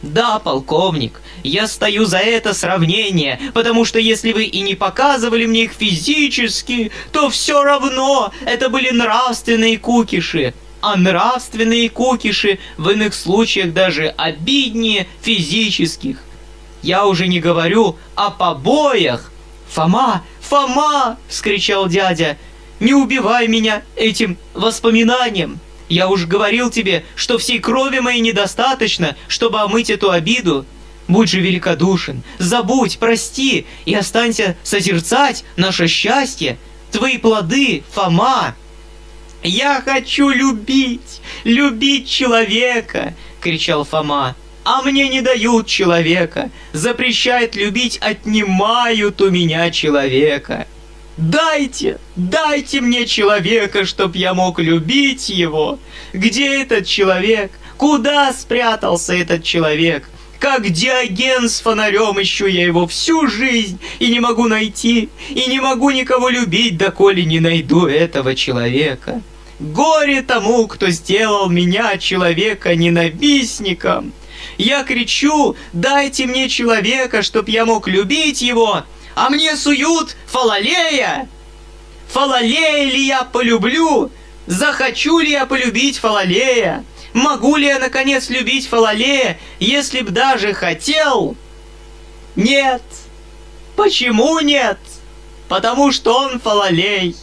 Да, 0.03 0.37
полковник, 0.37 1.21
я 1.43 1.65
стою 1.65 2.05
за 2.05 2.19
это 2.19 2.53
сравнение, 2.53 3.39
потому 3.53 3.85
что 3.85 3.97
если 3.97 4.33
вы 4.33 4.43
и 4.43 4.59
не 4.59 4.75
показывали 4.75 5.45
мне 5.45 5.63
их 5.63 5.71
физически, 5.71 6.91
то 7.11 7.29
все 7.29 7.63
равно 7.63 8.31
это 8.45 8.69
были 8.69 8.91
нравственные 8.91 9.79
кукиши. 9.79 10.53
А 10.81 10.97
нравственные 10.97 11.89
кукиши 11.89 12.59
в 12.77 12.89
иных 12.89 13.15
случаях 13.15 13.73
даже 13.73 14.09
обиднее 14.09 15.07
физических. 15.21 16.17
Я 16.83 17.07
уже 17.07 17.27
не 17.27 17.39
говорю 17.39 17.97
о 18.13 18.29
побоях. 18.29 19.31
«Фома! 19.69 20.23
Фома!»— 20.41 21.17
вскричал 21.27 21.87
дядя. 21.87 22.37
Не 22.83 22.93
убивай 22.93 23.47
меня 23.47 23.81
этим 23.95 24.37
воспоминанием. 24.53 25.59
Я 25.87 26.09
уж 26.09 26.25
говорил 26.25 26.69
тебе, 26.69 27.05
что 27.15 27.37
всей 27.37 27.59
крови 27.59 27.99
моей 27.99 28.19
недостаточно, 28.19 29.15
чтобы 29.29 29.61
омыть 29.61 29.89
эту 29.89 30.11
обиду. 30.11 30.65
Будь 31.07 31.29
же 31.29 31.39
великодушен, 31.39 32.23
забудь, 32.39 32.99
прости 32.99 33.65
и 33.85 33.93
останься 33.95 34.57
созерцать 34.63 35.45
наше 35.55 35.87
счастье, 35.87 36.57
твои 36.91 37.17
плоды, 37.17 37.83
Фома. 37.93 38.53
Я 39.43 39.81
хочу 39.81 40.27
любить, 40.27 41.21
любить 41.45 42.09
человека, 42.09 43.13
кричал 43.39 43.85
Фома. 43.85 44.35
А 44.63 44.81
мне 44.81 45.09
не 45.09 45.21
дают 45.21 45.67
человека, 45.67 46.49
запрещают 46.71 47.55
любить, 47.55 47.97
отнимают 47.97 49.21
у 49.21 49.29
меня 49.29 49.69
человека. 49.71 50.67
Дайте, 51.17 51.99
дайте 52.15 52.81
мне 52.81 53.05
человека, 53.05 53.85
чтоб 53.85 54.15
я 54.15 54.33
мог 54.33 54.59
любить 54.59 55.29
его. 55.29 55.79
Где 56.13 56.61
этот 56.61 56.87
человек? 56.87 57.51
Куда 57.77 58.31
спрятался 58.33 59.13
этот 59.13 59.43
человек? 59.43 60.09
Как 60.39 60.69
диаген 60.69 61.47
с 61.49 61.61
фонарем 61.61 62.21
ищу 62.21 62.47
я 62.47 62.65
его 62.65 62.87
всю 62.87 63.27
жизнь 63.27 63.79
и 63.99 64.07
не 64.07 64.19
могу 64.19 64.47
найти, 64.47 65.09
и 65.29 65.45
не 65.47 65.59
могу 65.59 65.91
никого 65.91 66.29
любить, 66.29 66.77
доколе 66.77 67.23
не 67.25 67.39
найду 67.39 67.85
этого 67.85 68.35
человека. 68.35 69.21
Горе 69.59 70.21
тому, 70.21 70.67
кто 70.67 70.89
сделал 70.89 71.49
меня 71.49 71.97
человека 71.97 72.75
ненавистником. 72.75 74.11
Я 74.57 74.83
кричу, 74.83 75.55
дайте 75.73 76.25
мне 76.25 76.49
человека, 76.49 77.21
чтоб 77.21 77.47
я 77.47 77.65
мог 77.65 77.87
любить 77.87 78.41
его, 78.41 78.83
а 79.15 79.29
мне 79.29 79.55
суют 79.55 80.15
фалалея. 80.27 81.29
Фалалея 82.09 82.85
ли 82.85 83.05
я 83.05 83.23
полюблю? 83.23 84.11
Захочу 84.45 85.19
ли 85.19 85.31
я 85.31 85.45
полюбить 85.45 85.97
фалалея? 85.97 86.83
Могу 87.13 87.57
ли 87.57 87.67
я, 87.67 87.77
наконец, 87.79 88.29
любить 88.29 88.67
Фалалея, 88.67 89.39
если 89.59 90.01
б 90.01 90.09
даже 90.09 90.53
хотел? 90.53 91.37
Нет. 92.35 92.81
Почему 93.75 94.39
нет? 94.39 94.79
Потому 95.47 95.91
что 95.91 96.17
он 96.17 96.39
Фалалей. 96.39 97.15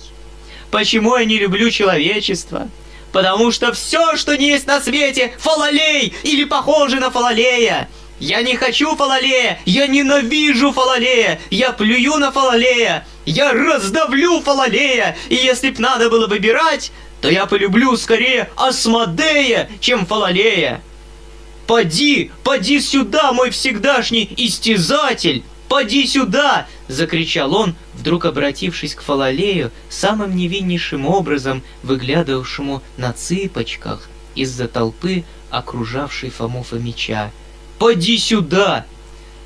Почему 0.70 1.16
я 1.16 1.24
не 1.24 1.38
люблю 1.38 1.70
человечество? 1.70 2.68
Потому 3.12 3.50
что 3.50 3.72
все, 3.72 4.16
что 4.16 4.36
не 4.36 4.48
есть 4.48 4.66
на 4.66 4.80
свете, 4.80 5.32
Фалалей 5.38 6.14
или 6.22 6.44
похоже 6.44 7.00
на 7.00 7.10
Фалалея. 7.10 7.88
Я 8.20 8.42
не 8.42 8.54
хочу 8.54 8.94
Фалалея, 8.96 9.58
я 9.64 9.86
ненавижу 9.86 10.72
Фалалея, 10.72 11.40
я 11.50 11.72
плюю 11.72 12.18
на 12.18 12.30
Фалалея, 12.30 13.06
я 13.24 13.52
раздавлю 13.52 14.42
Фалалея, 14.42 15.16
и 15.30 15.34
если 15.34 15.70
б 15.70 15.80
надо 15.80 16.10
было 16.10 16.26
выбирать, 16.26 16.92
то 17.22 17.30
я 17.30 17.46
полюблю 17.46 17.96
скорее 17.96 18.50
Асмодея, 18.56 19.70
чем 19.80 20.06
Фалалея. 20.06 20.82
«Поди, 21.66 22.32
поди 22.42 22.80
сюда, 22.80 23.32
мой 23.32 23.50
всегдашний 23.50 24.28
истязатель! 24.36 25.44
Поди 25.68 26.06
сюда!»— 26.06 26.66
закричал 26.90 27.54
он, 27.54 27.74
вдруг 27.94 28.24
обратившись 28.24 28.94
к 28.94 29.02
Фалалею, 29.02 29.70
самым 29.88 30.36
невиннейшим 30.36 31.06
образом 31.06 31.62
выглядывавшему 31.82 32.82
на 32.96 33.12
цыпочках 33.12 34.08
из-за 34.34 34.68
толпы, 34.68 35.24
окружавшей 35.50 36.30
Фому 36.30 36.62
Фомича. 36.62 37.30
«Поди 37.78 38.18
сюда! 38.18 38.86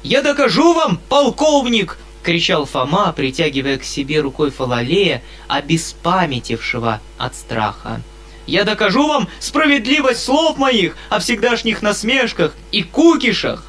Я 0.03 0.23
докажу 0.23 0.75
вам, 0.75 0.99
полковник, 1.09 1.99
кричал 2.25 2.65
Фома, 2.65 3.13
притягивая 3.13 3.79
к 3.79 3.85
себе 3.85 4.21
рукой 4.21 4.51
Фалалея, 4.51 5.23
обеспамятившего 5.47 7.01
от 7.19 7.37
страха. 7.37 8.03
«Я 8.47 8.65
докажу 8.65 9.07
вам 9.07 9.29
справедливость 9.39 10.23
слов 10.23 10.59
моих 10.59 10.97
о 11.09 11.19
всегдашних 11.21 11.83
насмешках 11.83 12.55
и 12.73 12.83
кукишах! 12.83 13.65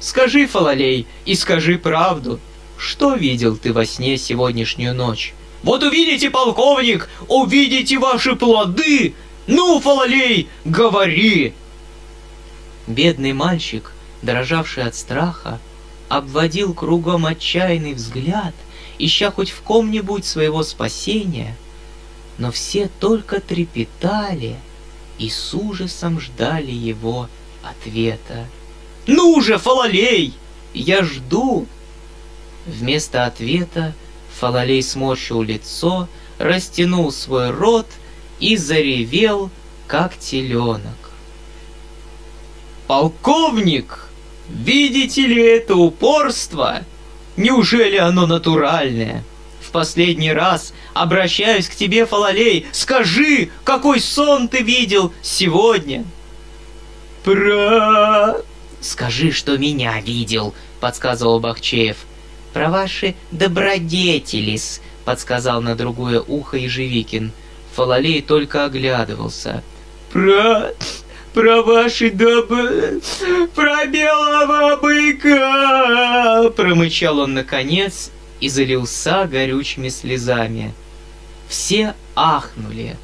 Скажи, 0.00 0.46
Фалалей, 0.46 1.06
и 1.24 1.34
скажи 1.36 1.78
правду, 1.78 2.40
что 2.82 3.14
видел 3.14 3.56
ты 3.56 3.72
во 3.72 3.86
сне 3.86 4.18
сегодняшнюю 4.18 4.92
ночь? 4.92 5.34
Вот 5.62 5.84
увидите, 5.84 6.30
полковник, 6.30 7.08
увидите 7.28 7.96
ваши 7.98 8.34
плоды! 8.34 9.14
Ну, 9.46 9.80
Фалалей, 9.80 10.48
говори!» 10.64 11.54
Бедный 12.88 13.32
мальчик, 13.32 13.92
дрожавший 14.22 14.82
от 14.82 14.96
страха, 14.96 15.60
обводил 16.08 16.74
кругом 16.74 17.24
отчаянный 17.24 17.94
взгляд, 17.94 18.54
ища 18.98 19.30
хоть 19.30 19.50
в 19.50 19.62
ком-нибудь 19.62 20.24
своего 20.24 20.64
спасения, 20.64 21.56
но 22.38 22.50
все 22.50 22.90
только 22.98 23.40
трепетали 23.40 24.56
и 25.18 25.30
с 25.30 25.54
ужасом 25.54 26.18
ждали 26.18 26.72
его 26.72 27.28
ответа. 27.62 28.48
«Ну 29.06 29.40
же, 29.40 29.58
Фалалей! 29.58 30.34
Я 30.74 31.04
жду!» 31.04 31.68
Вместо 32.66 33.24
ответа 33.24 33.94
Фалалей 34.38 34.82
сморщил 34.82 35.42
лицо, 35.42 36.08
растянул 36.38 37.12
свой 37.12 37.50
рот 37.50 37.86
и 38.40 38.56
заревел, 38.56 39.50
как 39.86 40.16
теленок. 40.18 41.10
«Полковник!» 42.86 44.12
Видите 44.48 45.26
ли 45.26 45.42
это 45.42 45.76
упорство? 45.76 46.84
Неужели 47.36 47.96
оно 47.96 48.26
натуральное? 48.26 49.24
Последний 49.72 50.32
раз 50.34 50.74
обращаюсь 50.92 51.66
к 51.66 51.74
тебе, 51.74 52.04
Фалалей, 52.04 52.66
скажи, 52.72 53.48
какой 53.64 54.00
сон 54.00 54.48
ты 54.48 54.58
видел 54.58 55.14
сегодня? 55.22 56.04
Про... 57.24 58.42
Скажи, 58.82 59.32
что 59.32 59.56
меня 59.56 59.98
видел, 60.02 60.52
подсказывал 60.78 61.40
Бахчеев. 61.40 61.96
Про 62.52 62.70
ваши 62.70 63.14
добродетелис, 63.30 64.80
подсказал 65.04 65.62
на 65.62 65.74
другое 65.74 66.20
ухо 66.20 66.56
Ежевикин. 66.56 67.32
Фалалей 67.74 68.20
только 68.20 68.66
оглядывался. 68.66 69.62
Про 70.12 70.72
про 71.32 71.62
ваши 71.62 72.10
доб... 72.10 72.48
про 73.54 73.86
белого 73.86 74.76
быка!» 74.76 76.50
Промычал 76.50 77.20
он 77.20 77.34
наконец 77.34 78.10
и 78.40 78.48
залился 78.50 79.26
горючими 79.26 79.88
слезами. 79.88 80.74
Все 81.48 81.94
ахнули, 82.14 82.96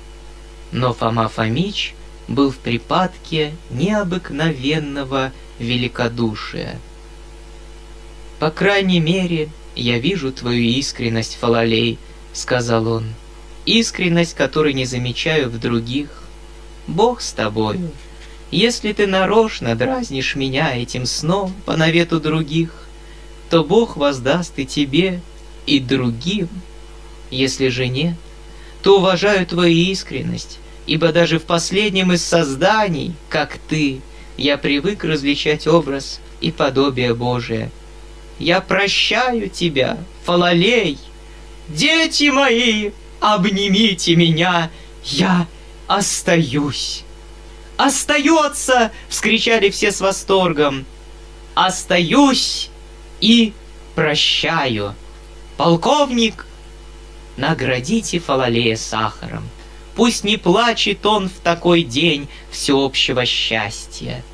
но 0.73 0.93
Фома 0.93 1.29
Фомич 1.29 1.95
был 2.27 2.51
в 2.51 2.59
припадке 2.59 3.55
необыкновенного 3.71 5.33
великодушия. 5.59 6.79
«По 8.39 8.51
крайней 8.51 9.01
мере, 9.01 9.49
я 9.75 9.99
вижу 9.99 10.33
твою 10.33 10.63
искренность, 10.63 11.37
Фалалей»,— 11.41 11.99
сказал 12.33 12.87
он,— 12.87 13.05
«искренность, 13.67 14.35
которой 14.35 14.75
не 14.75 14.85
замечаю 14.85 15.51
в 15.51 15.59
других. 15.59 16.09
Бог 16.87 17.21
с 17.21 17.33
тобою». 17.33 17.91
Если 18.51 18.95
ты 18.95 19.07
нарочно 19.07 19.75
дразнишь 19.77 20.35
меня 20.35 20.75
этим 20.75 21.05
сном 21.05 21.55
по 21.67 21.77
навету 21.77 22.19
других, 22.19 22.71
то 23.51 23.63
Бог 23.63 23.97
воздаст 23.97 24.59
и 24.59 24.65
тебе, 24.65 25.21
и 25.67 25.81
другим. 25.81 26.49
Если 27.31 27.69
же 27.69 27.89
нет, 27.89 28.15
то 28.83 28.99
уважаю 28.99 29.47
твою 29.47 29.75
искренность, 29.75 30.59
ибо 30.87 31.13
даже 31.13 31.39
в 31.39 31.45
последнем 31.45 32.13
из 32.13 32.25
созданий, 32.25 33.13
как 33.29 33.59
ты, 33.69 34.01
я 34.39 34.57
привык 34.57 35.05
различать 35.05 35.67
образ 35.67 36.21
и 36.41 36.51
подобие 36.51 37.15
Божие. 37.15 37.71
Я 38.39 38.61
прощаю 38.61 39.49
тебя, 39.49 39.99
Фалалей. 40.25 40.99
Дети 41.69 42.31
мои, 42.31 42.93
обнимите 43.21 44.17
меня, 44.17 44.71
я 45.05 45.47
остаюсь. 45.87 47.05
«Остается!»— 47.79 48.91
вскричали 49.09 49.71
все 49.71 49.93
с 49.93 50.01
восторгом. 50.01 50.85
«Остаюсь 51.55 52.71
и 53.21 53.53
прощаю! 53.95 54.97
Полковник, 55.57 56.47
наградите 57.37 58.19
Фалалея 58.19 58.75
сахаром. 58.75 59.49
Пусть 59.95 60.25
не 60.25 60.37
плачет 60.37 61.07
он 61.07 61.29
в 61.29 61.35
такой 61.35 61.85
день 61.85 62.29
всеобщего 62.51 63.25
счастья». 63.25 64.25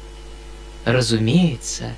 Разумеется, 0.86 1.94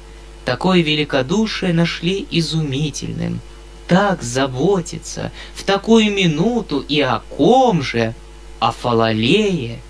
такое 0.47 0.81
великодушие 0.81 1.75
нашли 1.75 2.27
изумительным. 2.31 3.41
Так 3.87 4.23
заботиться 4.23 5.31
в 5.55 5.63
такую 5.65 6.11
минуту 6.11 6.81
и 6.81 7.01
о 7.03 7.21
ком 7.37 7.83
же? 7.83 8.15
О 8.59 8.73
Фалалее— 8.73 9.81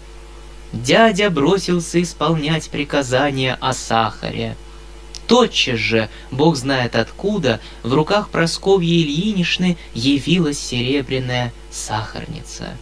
дядя 0.72 1.30
бросился 1.30 2.02
исполнять 2.02 2.68
приказания 2.70 3.56
о 3.60 3.72
сахаре. 3.72 4.56
Тотчас 5.26 5.78
же, 5.78 6.08
бог 6.30 6.56
знает 6.56 6.94
откуда, 6.94 7.60
в 7.82 7.92
руках 7.92 8.28
Просковьи 8.28 9.02
Ильиничны 9.02 9.76
явилась 9.92 10.58
серебряная 10.58 11.52
сахарница. 11.70 12.76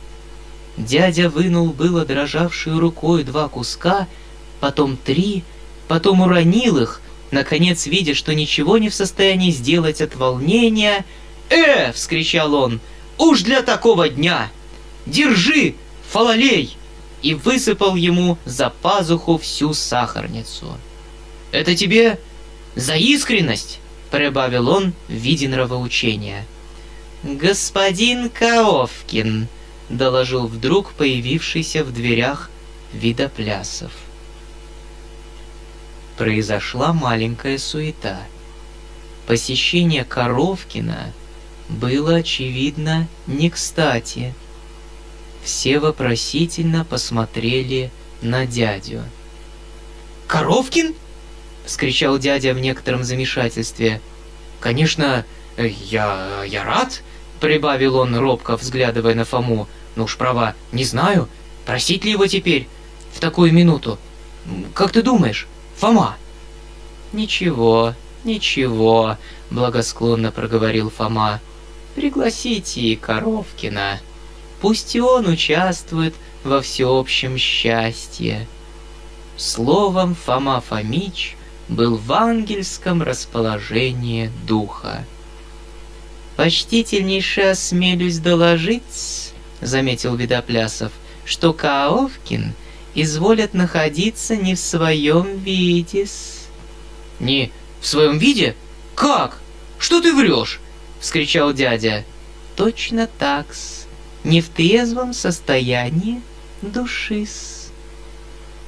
Дядя 0.77 1.31
вынул 1.31 1.69
было 1.69 2.05
дрожавшую 2.05 2.81
рукой 2.81 3.25
два 3.25 3.49
куска, 3.49 4.09
потом 4.61 4.97
три, 4.97 5.43
потом 5.89 6.21
уронил 6.21 6.79
их, 6.79 7.01
наконец, 7.35 7.87
видя, 7.87 8.15
что 8.15 8.35
ничего 8.35 8.79
не 8.79 8.89
в 8.89 8.95
состоянии 8.95 9.51
сделать 9.51 10.01
от 10.01 10.15
волнения. 10.17 11.05
«Э!»— 11.51 11.93
вскричал 11.95 12.55
он. 12.55 12.81
«Уж 13.19 13.43
для 13.43 13.63
такого 13.63 14.09
дня! 14.09 14.51
Держи, 15.05 15.75
фалалей!» 16.11 16.77
И 17.21 17.35
высыпал 17.35 17.97
ему 17.97 18.39
за 18.47 18.71
пазуху 18.71 19.37
всю 19.39 19.75
сахарницу. 19.75 20.79
«Это 21.53 21.75
тебе 21.75 22.19
за 22.75 22.97
искренность!»— 22.97 23.81
прибавил 24.11 24.69
он 24.69 24.95
в 25.09 25.13
виде 25.13 25.49
нравоучения. 25.49 26.47
«Господин 27.23 28.31
Каовкин!»— 28.31 29.49
доложил 29.89 30.47
вдруг 30.47 30.93
появившийся 30.93 31.85
в 31.85 31.93
дверях 31.93 32.51
Видоплясов. 32.93 33.93
Произошла 36.17 36.93
маленькая 36.93 37.59
суета. 37.59 38.21
Посещение 39.27 40.05
Коровкина 40.05 41.13
было, 41.69 42.17
очевидно, 42.17 43.09
не 43.27 43.51
кстати. 43.51 44.35
Все 45.43 45.81
вопросительно 45.81 46.85
посмотрели 46.85 47.91
на 48.23 48.47
дядю. 48.47 49.03
«Коровкин?»— 50.29 50.95
вскричал 51.67 52.19
дядя 52.19 52.55
в 52.55 52.61
некотором 52.61 53.03
замешательстве. 53.03 54.01
«Конечно, 54.61 55.25
я... 55.57 56.45
я 56.47 56.65
рад»,— 56.65 57.03
прибавил 57.41 57.97
он 57.97 58.17
робко, 58.17 58.57
взглядывая 58.57 59.15
на 59.15 59.25
Фому. 59.25 59.69
«Ну 59.97 60.05
уж 60.05 60.17
права, 60.17 60.55
не 60.71 60.85
знаю, 60.85 61.29
просить 61.67 62.05
ли 62.05 62.13
его 62.13 62.27
теперь 62.27 62.69
в 63.13 63.21
такую 63.21 63.53
минуту. 63.53 63.99
Как 64.75 64.93
ты 64.93 65.03
думаешь, 65.03 65.47
Фома?» 65.85 66.17
«Ничего, 67.13 67.93
ничего»,— 68.25 69.19
благосклонно 69.51 70.33
проговорил 70.33 70.89
Фома. 70.89 71.43
«Пригласите 71.95 72.81
и 72.81 72.97
Коровкина. 72.97 74.01
Пусть 74.63 74.97
и 74.97 75.03
он 75.03 75.27
участвует 75.27 76.15
во 76.43 76.63
всеобщем 76.63 77.37
счастье». 77.37 78.47
Словом, 79.37 80.15
Фома 80.15 80.63
Фомич 80.63 81.37
был 81.69 81.99
в 81.99 82.11
ангельском 82.15 83.03
расположении 83.03 84.31
духа. 84.47 85.05
«Почтительнейше 86.37 87.43
осмелюсь 87.43 88.21
доложить»,— 88.21 89.35
заметил 89.61 90.17
Видоплясов, 90.17 90.93
«что 91.27 91.53
Каовкин 91.53 92.55
изволят 92.95 93.55
находиться 93.55 94.37
не 94.37 94.55
в 94.55 94.61
своем 94.61 95.39
виде. 95.39 96.07
«Не 97.21 97.51
в 97.81 97.87
своем 97.87 98.19
виде? 98.19 98.55
Как? 98.95 99.39
Что 99.79 100.01
ты 100.01 100.15
врешь?»— 100.15 100.61
вскричал 101.01 101.53
дядя. 101.53 102.05
«Точно 102.57 103.09
так-с, 103.19 103.87
не 104.23 104.41
в 104.41 104.49
трезвом 104.49 105.13
состоянии 105.13 106.23
души-с». 106.63 107.71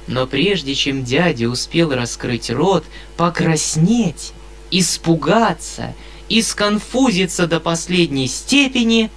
Но 0.07 0.25
прежде 0.25 0.73
чем 0.73 1.03
дядя 1.03 1.49
успел 1.49 1.93
раскрыть 1.93 2.49
рот, 2.49 2.85
покраснеть, 3.17 4.33
испугаться 4.71 5.93
и 6.29 6.41
сконфузиться 6.41 7.47
до 7.47 7.59
последней 7.59 8.27
степени, 8.27 9.09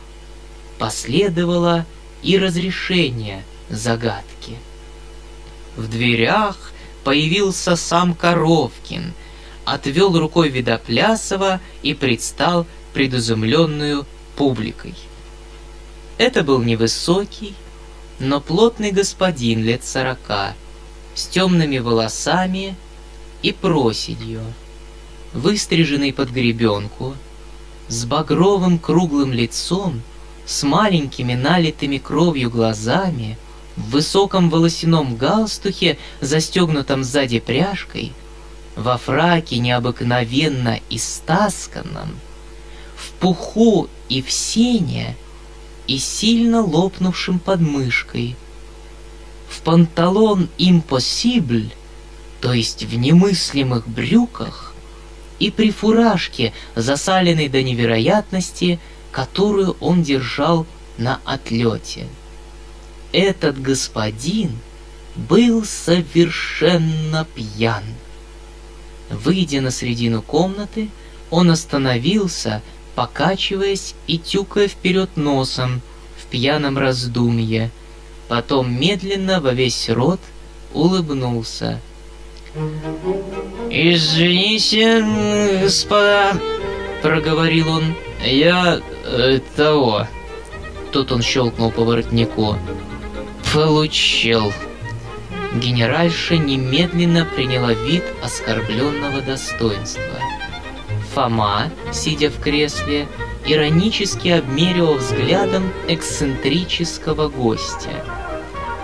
последовало 0.78 1.86
и 2.22 2.38
разрешение 2.38 3.44
загадки. 3.68 4.56
В 5.76 5.88
дверях 5.88 6.72
появился 7.04 7.76
сам 7.76 8.14
Коровкин, 8.14 9.12
отвел 9.64 10.18
рукой 10.18 10.48
Видоплясова 10.48 11.60
и 11.82 11.94
предстал 11.94 12.66
предузумленную 12.92 14.04
публикой. 14.36 14.94
Это 16.18 16.42
был 16.42 16.62
невысокий, 16.62 17.54
но 18.18 18.40
плотный 18.40 18.90
господин 18.90 19.62
лет 19.62 19.84
сорока, 19.84 20.54
с 21.14 21.26
темными 21.26 21.78
волосами 21.78 22.76
и 23.42 23.52
проседью, 23.52 24.42
выстриженный 25.32 26.12
под 26.12 26.30
гребенку, 26.30 27.14
с 27.88 28.04
багровым 28.04 28.78
круглым 28.78 29.32
лицом, 29.32 30.02
с 30.44 30.62
маленькими 30.62 31.34
налитыми 31.34 31.98
кровью 31.98 32.50
глазами— 32.50 33.38
в 33.76 33.90
высоком 33.90 34.50
волосяном 34.50 35.16
галстухе, 35.16 35.98
застегнутом 36.20 37.04
сзади 37.04 37.40
пряжкой, 37.40 38.12
во 38.76 38.96
фраке 38.98 39.58
необыкновенно 39.58 40.80
истасканном, 40.90 42.10
в 42.96 43.10
пуху 43.20 43.88
и 44.08 44.22
в 44.22 44.30
сене 44.30 45.16
и 45.86 45.98
сильно 45.98 46.62
лопнувшим 46.62 47.38
подмышкой, 47.38 48.36
в 49.48 49.60
панталон 49.62 50.48
импосибль, 50.58 51.70
то 52.40 52.52
есть 52.52 52.84
в 52.84 52.96
немыслимых 52.96 53.88
брюках, 53.88 54.74
и 55.38 55.50
при 55.50 55.70
фуражке, 55.70 56.52
засаленной 56.76 57.48
до 57.48 57.62
невероятности, 57.62 58.78
которую 59.10 59.76
он 59.80 60.02
держал 60.02 60.66
на 60.98 61.18
отлете 61.24 62.06
этот 63.12 63.60
господин 63.60 64.58
был 65.16 65.64
совершенно 65.64 67.26
пьян. 67.34 67.82
Выйдя 69.10 69.60
на 69.60 69.70
середину 69.70 70.22
комнаты, 70.22 70.88
он 71.30 71.50
остановился, 71.50 72.62
покачиваясь 72.94 73.94
и 74.06 74.18
тюкая 74.18 74.68
вперед 74.68 75.16
носом 75.16 75.80
в 76.16 76.26
пьяном 76.26 76.78
раздумье. 76.78 77.70
Потом 78.28 78.72
медленно 78.72 79.40
во 79.40 79.52
весь 79.52 79.88
рот 79.88 80.20
улыбнулся. 80.72 81.80
«Извините, 83.70 85.04
господа»,— 85.62 86.36
проговорил 87.02 87.68
он,— 87.68 87.94
«я 88.24 88.80
э, 89.04 89.40
того». 89.56 90.06
Тут 90.92 91.12
он 91.12 91.22
щелкнул 91.22 91.70
по 91.70 91.84
воротнику. 91.84 92.56
Получил. 93.52 94.52
Генеральша 95.54 96.36
немедленно 96.36 97.24
приняла 97.24 97.72
вид 97.72 98.04
оскорбленного 98.22 99.22
достоинства. 99.22 100.20
Фома, 101.12 101.68
сидя 101.90 102.30
в 102.30 102.40
кресле, 102.40 103.08
иронически 103.44 104.28
обмеривал 104.28 104.98
взглядом 104.98 105.72
эксцентрического 105.88 107.28
гостя. 107.28 108.04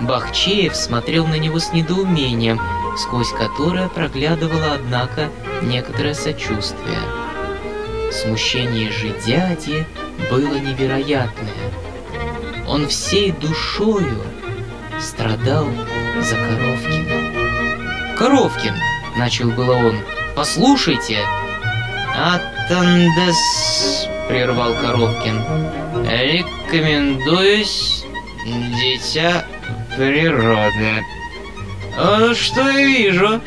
Бахчеев 0.00 0.74
смотрел 0.74 1.28
на 1.28 1.38
него 1.38 1.60
с 1.60 1.72
недоумением, 1.72 2.60
сквозь 2.98 3.30
которое 3.30 3.88
проглядывало, 3.88 4.72
однако, 4.74 5.30
некоторое 5.62 6.14
сочувствие. 6.14 6.98
Смущение 8.10 8.90
же 8.90 9.14
дяди 9.24 9.86
было 10.28 10.58
невероятное. 10.58 11.54
Он 12.66 12.88
всей 12.88 13.30
душою 13.30 14.24
страдал 15.00 15.66
за 16.20 16.36
Коровкина. 16.36 18.16
«Коровкин!»— 18.16 18.74
начал 19.16 19.50
было 19.50 19.74
он. 19.74 19.98
«Послушайте!» 20.34 21.20
«Атандес!»— 22.16 24.08
прервал 24.28 24.74
Коровкин. 24.74 25.42
«Рекомендуюсь, 26.08 28.04
дитя 28.44 29.44
природы». 29.96 31.04
«А 31.98 32.34
«Что 32.34 32.68
я 32.68 32.86
вижу? 32.86 33.40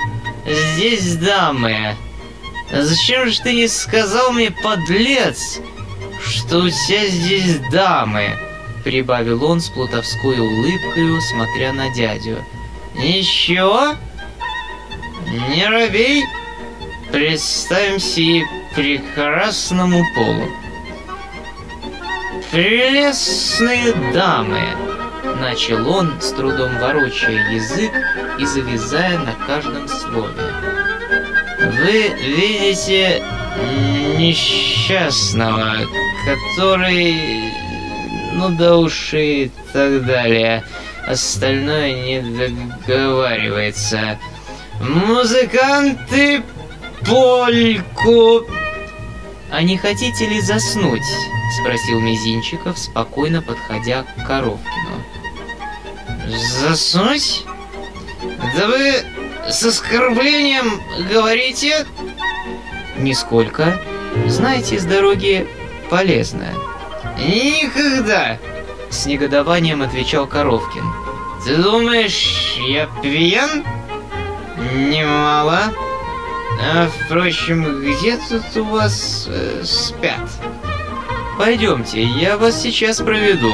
Здесь 0.45 1.16
дамы. 1.18 1.95
Зачем 2.72 3.30
же 3.30 3.41
ты 3.41 3.54
не 3.54 3.68
сказал 3.68 4.32
мне, 4.32 4.52
подлец, 4.52 5.60
что 6.24 6.60
у 6.60 6.70
тебя 6.70 7.08
здесь 7.08 7.60
дамы?» 7.72 8.49
Прибавил 8.90 9.44
он 9.46 9.62
с 9.62 9.70
плутовской 9.70 10.40
улыбкой, 10.40 11.22
смотря 11.22 11.72
на 11.74 11.94
дядю. 11.94 12.44
«Ничего? 12.96 13.94
Не 15.28 15.68
робей, 15.68 16.24
представимся 17.12 18.20
и 18.20 18.44
прекрасному 18.76 20.04
полу. 20.16 20.50
Прелестные 22.50 23.94
дамы!» 24.12 24.64
Начал 25.40 25.88
он, 25.88 26.20
с 26.20 26.32
трудом 26.32 26.76
ворочая 26.80 27.52
язык 27.52 27.92
и 28.40 28.46
завязая 28.46 29.20
на 29.20 29.34
каждом 29.46 29.88
слове. 29.88 30.34
«Вы 31.60 32.10
видите 32.18 33.24
несчастного, 34.18 35.76
который 36.26 37.49
ну 38.40 38.50
да 38.56 38.78
уж 38.78 39.14
и 39.14 39.52
так 39.74 40.06
далее. 40.06 40.64
Остальное 41.06 41.94
не 41.94 42.22
договаривается. 42.88 44.18
Музыканты, 44.80 46.42
польку! 47.06 48.48
«А 49.52 49.64
не 49.64 49.78
хотите 49.78 50.28
ли 50.28 50.42
заснуть?»— 50.42 51.02
спросил 51.62 52.00
Мизинчиков, 52.00 52.78
спокойно 52.78 53.42
подходя 53.42 54.04
к 54.04 54.28
Коровкину. 54.28 55.04
«Заснуть? 56.28 57.44
Да 58.56 58.68
вы 58.68 59.04
с 59.50 59.64
оскорблением 59.64 60.80
говорите?» 61.12 61.88
«Нисколько. 62.98 63.82
Знаете, 64.28 64.80
с 64.80 64.86
дороги 64.86 65.48
полезно». 65.90 66.59
«Никогда!»— 67.20 68.38
с 68.90 69.06
негодованием 69.06 69.82
отвечал 69.82 70.28
Коровкин. 70.28 70.84
«Ты 71.46 71.56
думаешь, 71.58 72.58
я 72.68 72.88
пьян?» 73.02 73.64
«Немало». 74.76 75.72
А, 76.62 76.90
впрочем, 76.90 77.82
где 77.82 78.18
тут 78.18 78.58
у 78.58 78.66
вас 78.66 79.28
э, 79.30 79.62
спят? 79.64 80.30
Пойдемте, 81.38 82.04
я 82.04 82.38
вас 82.38 82.62
сейчас 82.62 82.98
проведу. 82.98 83.54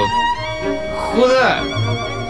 Куда? 1.14 1.62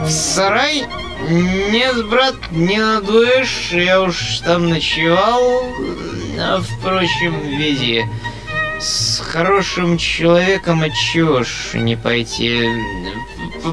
В 0.02 0.10
сарай? 0.10 0.86
Нет, 1.30 2.06
брат, 2.10 2.36
не 2.52 2.78
надуешь, 2.78 3.70
я 3.72 4.02
уж 4.02 4.40
там 4.40 4.70
ночевал. 4.70 5.64
А, 6.38 6.62
впрочем, 6.62 7.40
веди. 7.40 8.04
С 8.80 9.20
хорошим 9.20 9.98
человеком 9.98 10.84
отчего 10.84 11.44
ж 11.44 11.74
не 11.74 11.96
пойти? 11.96 12.70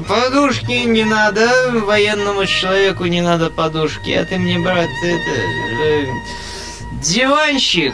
Подушки 0.07 0.71
не 0.85 1.03
надо, 1.03 1.49
военному 1.85 2.45
человеку 2.45 3.05
не 3.05 3.21
надо 3.21 3.49
подушки, 3.49 4.11
а 4.11 4.25
ты 4.25 4.37
мне, 4.37 4.59
брат, 4.59 4.89
это... 5.03 5.31
Э, 5.83 6.05
Диванчик! 7.01 7.93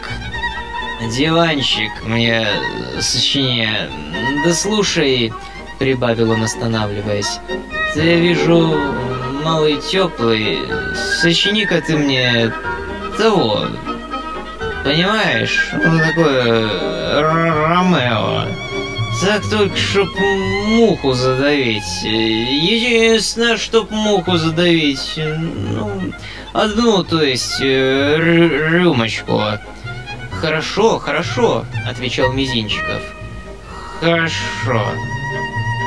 Диванчик 1.12 1.92
мне 2.04 2.46
сочинение. 3.00 3.90
Да 4.46 4.54
слушай, 4.54 5.34
прибавил 5.80 6.32
он, 6.32 6.44
останавливаясь. 6.44 7.40
Ты, 7.94 8.20
вижу, 8.20 8.78
малый 9.44 9.78
теплый. 9.78 10.60
Сочини-ка 11.22 11.82
ты 11.82 11.98
мне 11.98 12.54
того. 13.18 13.66
Понимаешь? 14.84 15.70
Ну, 15.74 16.00
такое 16.00 17.22
Ромео. 17.22 18.46
Так 19.22 19.50
только, 19.50 19.76
чтоб 19.76 20.10
муху 20.68 21.14
задавить. 21.14 22.04
Единственное, 22.04 23.58
чтоб 23.58 23.92
муху 23.92 24.38
задавить. 24.38 25.14
Ну, 25.18 26.14
Одну, 26.54 27.04
то 27.04 27.22
есть, 27.22 27.62
э, 27.62 28.16
рюмочку. 28.18 29.42
Хорошо, 30.32 30.98
хорошо, 30.98 31.66
отвечал 31.88 32.32
Мизинчиков. 32.32 33.02
Хорошо. 34.00 34.92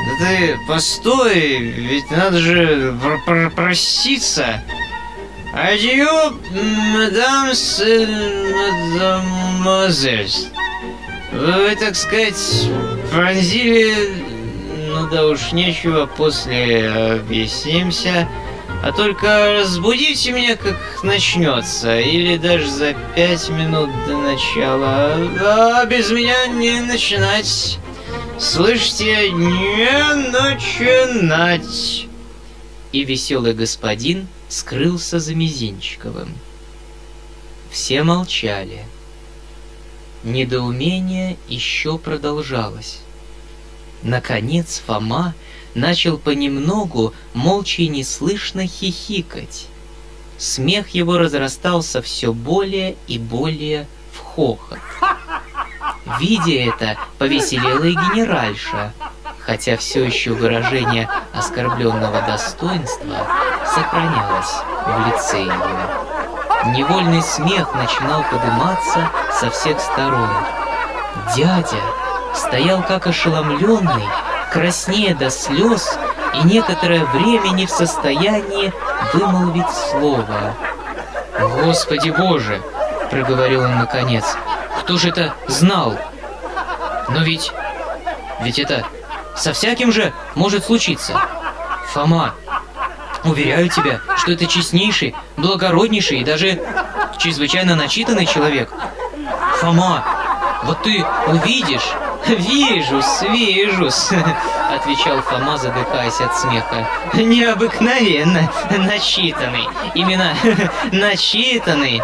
Да 0.05 0.25
ты 0.25 0.57
постой, 0.67 1.57
ведь 1.57 2.09
надо 2.11 2.39
же 2.39 2.95
пр 3.01 3.19
пр 3.25 3.49
проситься. 3.49 4.61
Адью, 5.53 6.07
мадам, 6.95 7.49
мадемуазель. 9.59 10.33
Вы, 11.31 11.75
так 11.75 11.95
сказать, 11.95 12.69
пронзили... 13.11 13.93
Ну 14.87 15.07
да 15.09 15.27
уж 15.27 15.51
нечего, 15.51 16.07
после 16.07 16.89
объяснимся. 16.89 18.27
А 18.83 18.91
только 18.91 19.53
разбудите 19.59 20.31
меня, 20.31 20.55
как 20.55 20.75
начнется, 21.03 21.99
или 21.99 22.37
даже 22.37 22.67
за 22.67 22.95
пять 23.15 23.47
минут 23.49 23.91
до 24.07 24.17
начала. 24.17 25.13
А 25.39 25.85
без 25.85 26.09
меня 26.09 26.47
не 26.47 26.81
начинать. 26.81 27.77
Слышите, 28.39 29.29
не 29.29 30.31
начинать. 30.31 32.07
И 32.91 33.03
веселый 33.03 33.53
господин 33.53 34.27
скрылся 34.53 35.19
за 35.19 35.33
Мизинчиковым. 35.33 36.29
Все 37.71 38.03
молчали. 38.03 38.85
Недоумение 40.23 41.37
еще 41.47 41.97
продолжалось. 41.97 42.99
Наконец 44.03 44.83
Фома 44.85 45.33
начал 45.73 46.19
понемногу, 46.19 47.15
молча 47.33 47.81
и 47.81 47.87
неслышно 47.87 48.67
хихикать. 48.67 49.65
Смех 50.37 50.89
его 50.89 51.17
разрастался 51.17 52.03
все 52.03 52.31
более 52.31 52.95
и 53.07 53.17
более 53.17 53.87
в 54.11 54.19
хохот. 54.19 54.77
Видя 56.19 56.51
это, 56.51 56.99
повеселела 57.17 57.85
и 57.85 57.93
генеральша, 57.93 58.93
хотя 59.45 59.77
все 59.77 60.03
еще 60.03 60.31
выражение 60.31 61.07
оскорбленного 61.33 62.21
достоинства 62.21 63.27
сохранялось 63.65 64.53
в 64.85 65.07
лице 65.07 65.39
ее. 65.39 66.73
Невольный 66.77 67.21
смех 67.21 67.73
начинал 67.75 68.23
подниматься 68.23 69.09
со 69.31 69.49
всех 69.49 69.79
сторон. 69.79 70.29
Дядя 71.35 71.81
стоял 72.33 72.81
как 72.83 73.07
ошеломленный, 73.07 74.03
краснея 74.51 75.13
до 75.13 75.29
слез 75.29 75.97
и 76.33 76.47
некоторое 76.47 77.03
время 77.05 77.49
не 77.49 77.65
в 77.65 77.69
состоянии 77.69 78.71
вымолвить 79.13 79.69
слово. 79.91 80.53
«Господи 81.39 82.11
Боже!»— 82.11 82.61
проговорил 83.11 83.63
он 83.63 83.77
наконец. 83.77 84.23
«Кто 84.79 84.97
же 84.97 85.09
это 85.09 85.33
знал? 85.47 85.97
Но 87.09 87.19
ведь... 87.23 87.51
ведь 88.41 88.59
это 88.59 88.85
со 89.35 89.53
всяким 89.53 89.91
же 89.91 90.13
может 90.35 90.65
случиться. 90.65 91.19
Фома, 91.93 92.33
уверяю 93.23 93.69
тебя, 93.69 93.99
что 94.17 94.31
это 94.31 94.45
честнейший, 94.45 95.15
благороднейший 95.37 96.19
и 96.19 96.23
даже 96.23 96.61
чрезвычайно 97.17 97.75
начитанный 97.75 98.25
человек. 98.25 98.69
Фома, 99.59 100.03
вот 100.63 100.81
ты 100.83 101.05
увидишь, 101.27 101.93
«Вижусь, 102.27 103.21
вижусь»,— 103.21 104.09
отвечал 104.71 105.21
Фома, 105.21 105.57
задыхаясь 105.57 106.21
от 106.21 106.35
смеха. 106.37 106.87
«Необыкновенно 107.13 108.49
начитанный, 108.69 109.67
именно 109.93 110.33
начитанный. 110.91 112.01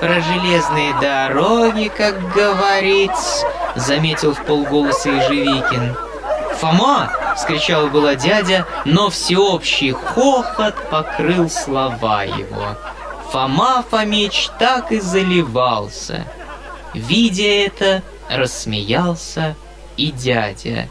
Про 0.00 0.20
железные 0.22 0.94
дороги, 1.00 1.90
как 1.94 2.32
говорится»,— 2.32 3.46
заметил 3.76 4.34
в 4.34 4.42
полголоса 4.44 5.10
Ежевикин. 5.10 5.94
«Фома!»— 6.60 7.10
вскричал 7.36 7.88
было 7.88 8.16
дядя, 8.16 8.66
но 8.84 9.08
всеобщий 9.08 9.92
хохот 9.92 10.74
покрыл 10.90 11.48
слова 11.48 12.24
его. 12.24 12.76
Фома 13.32 13.82
Фомич 13.88 14.50
так 14.58 14.92
и 14.92 15.00
заливался. 15.00 16.26
Видя 16.92 17.44
это, 17.44 18.02
рассмеялся 18.28 19.56
и 19.96 20.10
дядя. 20.10 20.90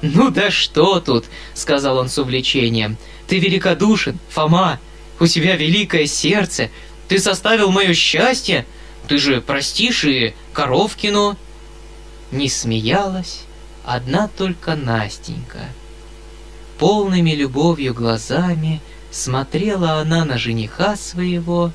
«Ну 0.00 0.30
да 0.30 0.52
что 0.52 1.00
тут?»— 1.00 1.24
сказал 1.54 1.98
он 1.98 2.08
с 2.08 2.16
увлечением. 2.16 2.96
«Ты 3.26 3.40
великодушен, 3.40 4.20
Фома, 4.28 4.78
у 5.18 5.26
тебя 5.26 5.56
великое 5.56 6.06
сердце, 6.06 6.70
ты 7.08 7.18
составил 7.18 7.72
мое 7.72 7.94
счастье, 7.94 8.64
ты 9.08 9.18
же 9.18 9.40
простишь 9.40 10.04
и 10.04 10.34
Коровкину». 10.52 11.36
Не 12.30 12.48
смеялась 12.48 13.44
одна 13.84 14.28
только 14.28 14.76
Настенька. 14.76 15.60
Полными 16.78 17.32
любовью 17.32 17.94
глазами 17.94 18.80
смотрела 19.10 20.00
она 20.00 20.24
на 20.24 20.38
жениха 20.38 20.96
своего 20.96 21.72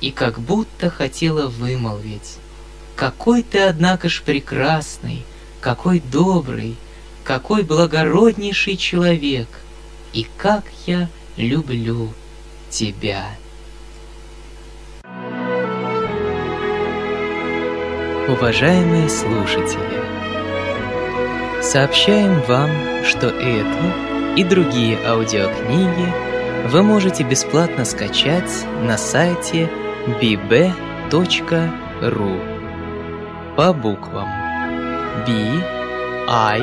и 0.00 0.10
как 0.10 0.40
будто 0.40 0.90
хотела 0.90 1.48
вымолвить. 1.48 2.38
Какой 2.96 3.42
ты, 3.42 3.60
однако 3.60 4.08
ж, 4.08 4.22
прекрасный, 4.24 5.24
какой 5.60 6.00
добрый, 6.00 6.76
какой 7.24 7.62
благороднейший 7.62 8.76
человек, 8.76 9.48
и 10.12 10.26
как 10.36 10.64
я 10.86 11.08
люблю 11.36 12.12
тебя. 12.70 13.24
Уважаемые 18.28 19.08
слушатели, 19.08 20.09
сообщаем 21.60 22.40
вам, 22.42 22.70
что 23.04 23.28
эту 23.28 24.36
и 24.36 24.44
другие 24.44 24.98
аудиокниги 25.06 26.12
вы 26.68 26.82
можете 26.82 27.24
бесплатно 27.24 27.84
скачать 27.84 28.66
на 28.82 28.96
сайте 28.96 29.68
bb.ru 30.20 31.20
по 33.56 33.72
буквам 33.72 34.28
B, 35.26 35.32
I, 36.28 36.60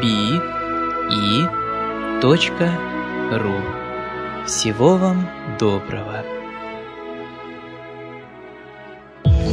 B, 0.00 0.04
и 1.10 1.44
ру. 3.32 3.60
Всего 4.46 4.96
вам 4.96 5.28
доброго. 5.58 6.23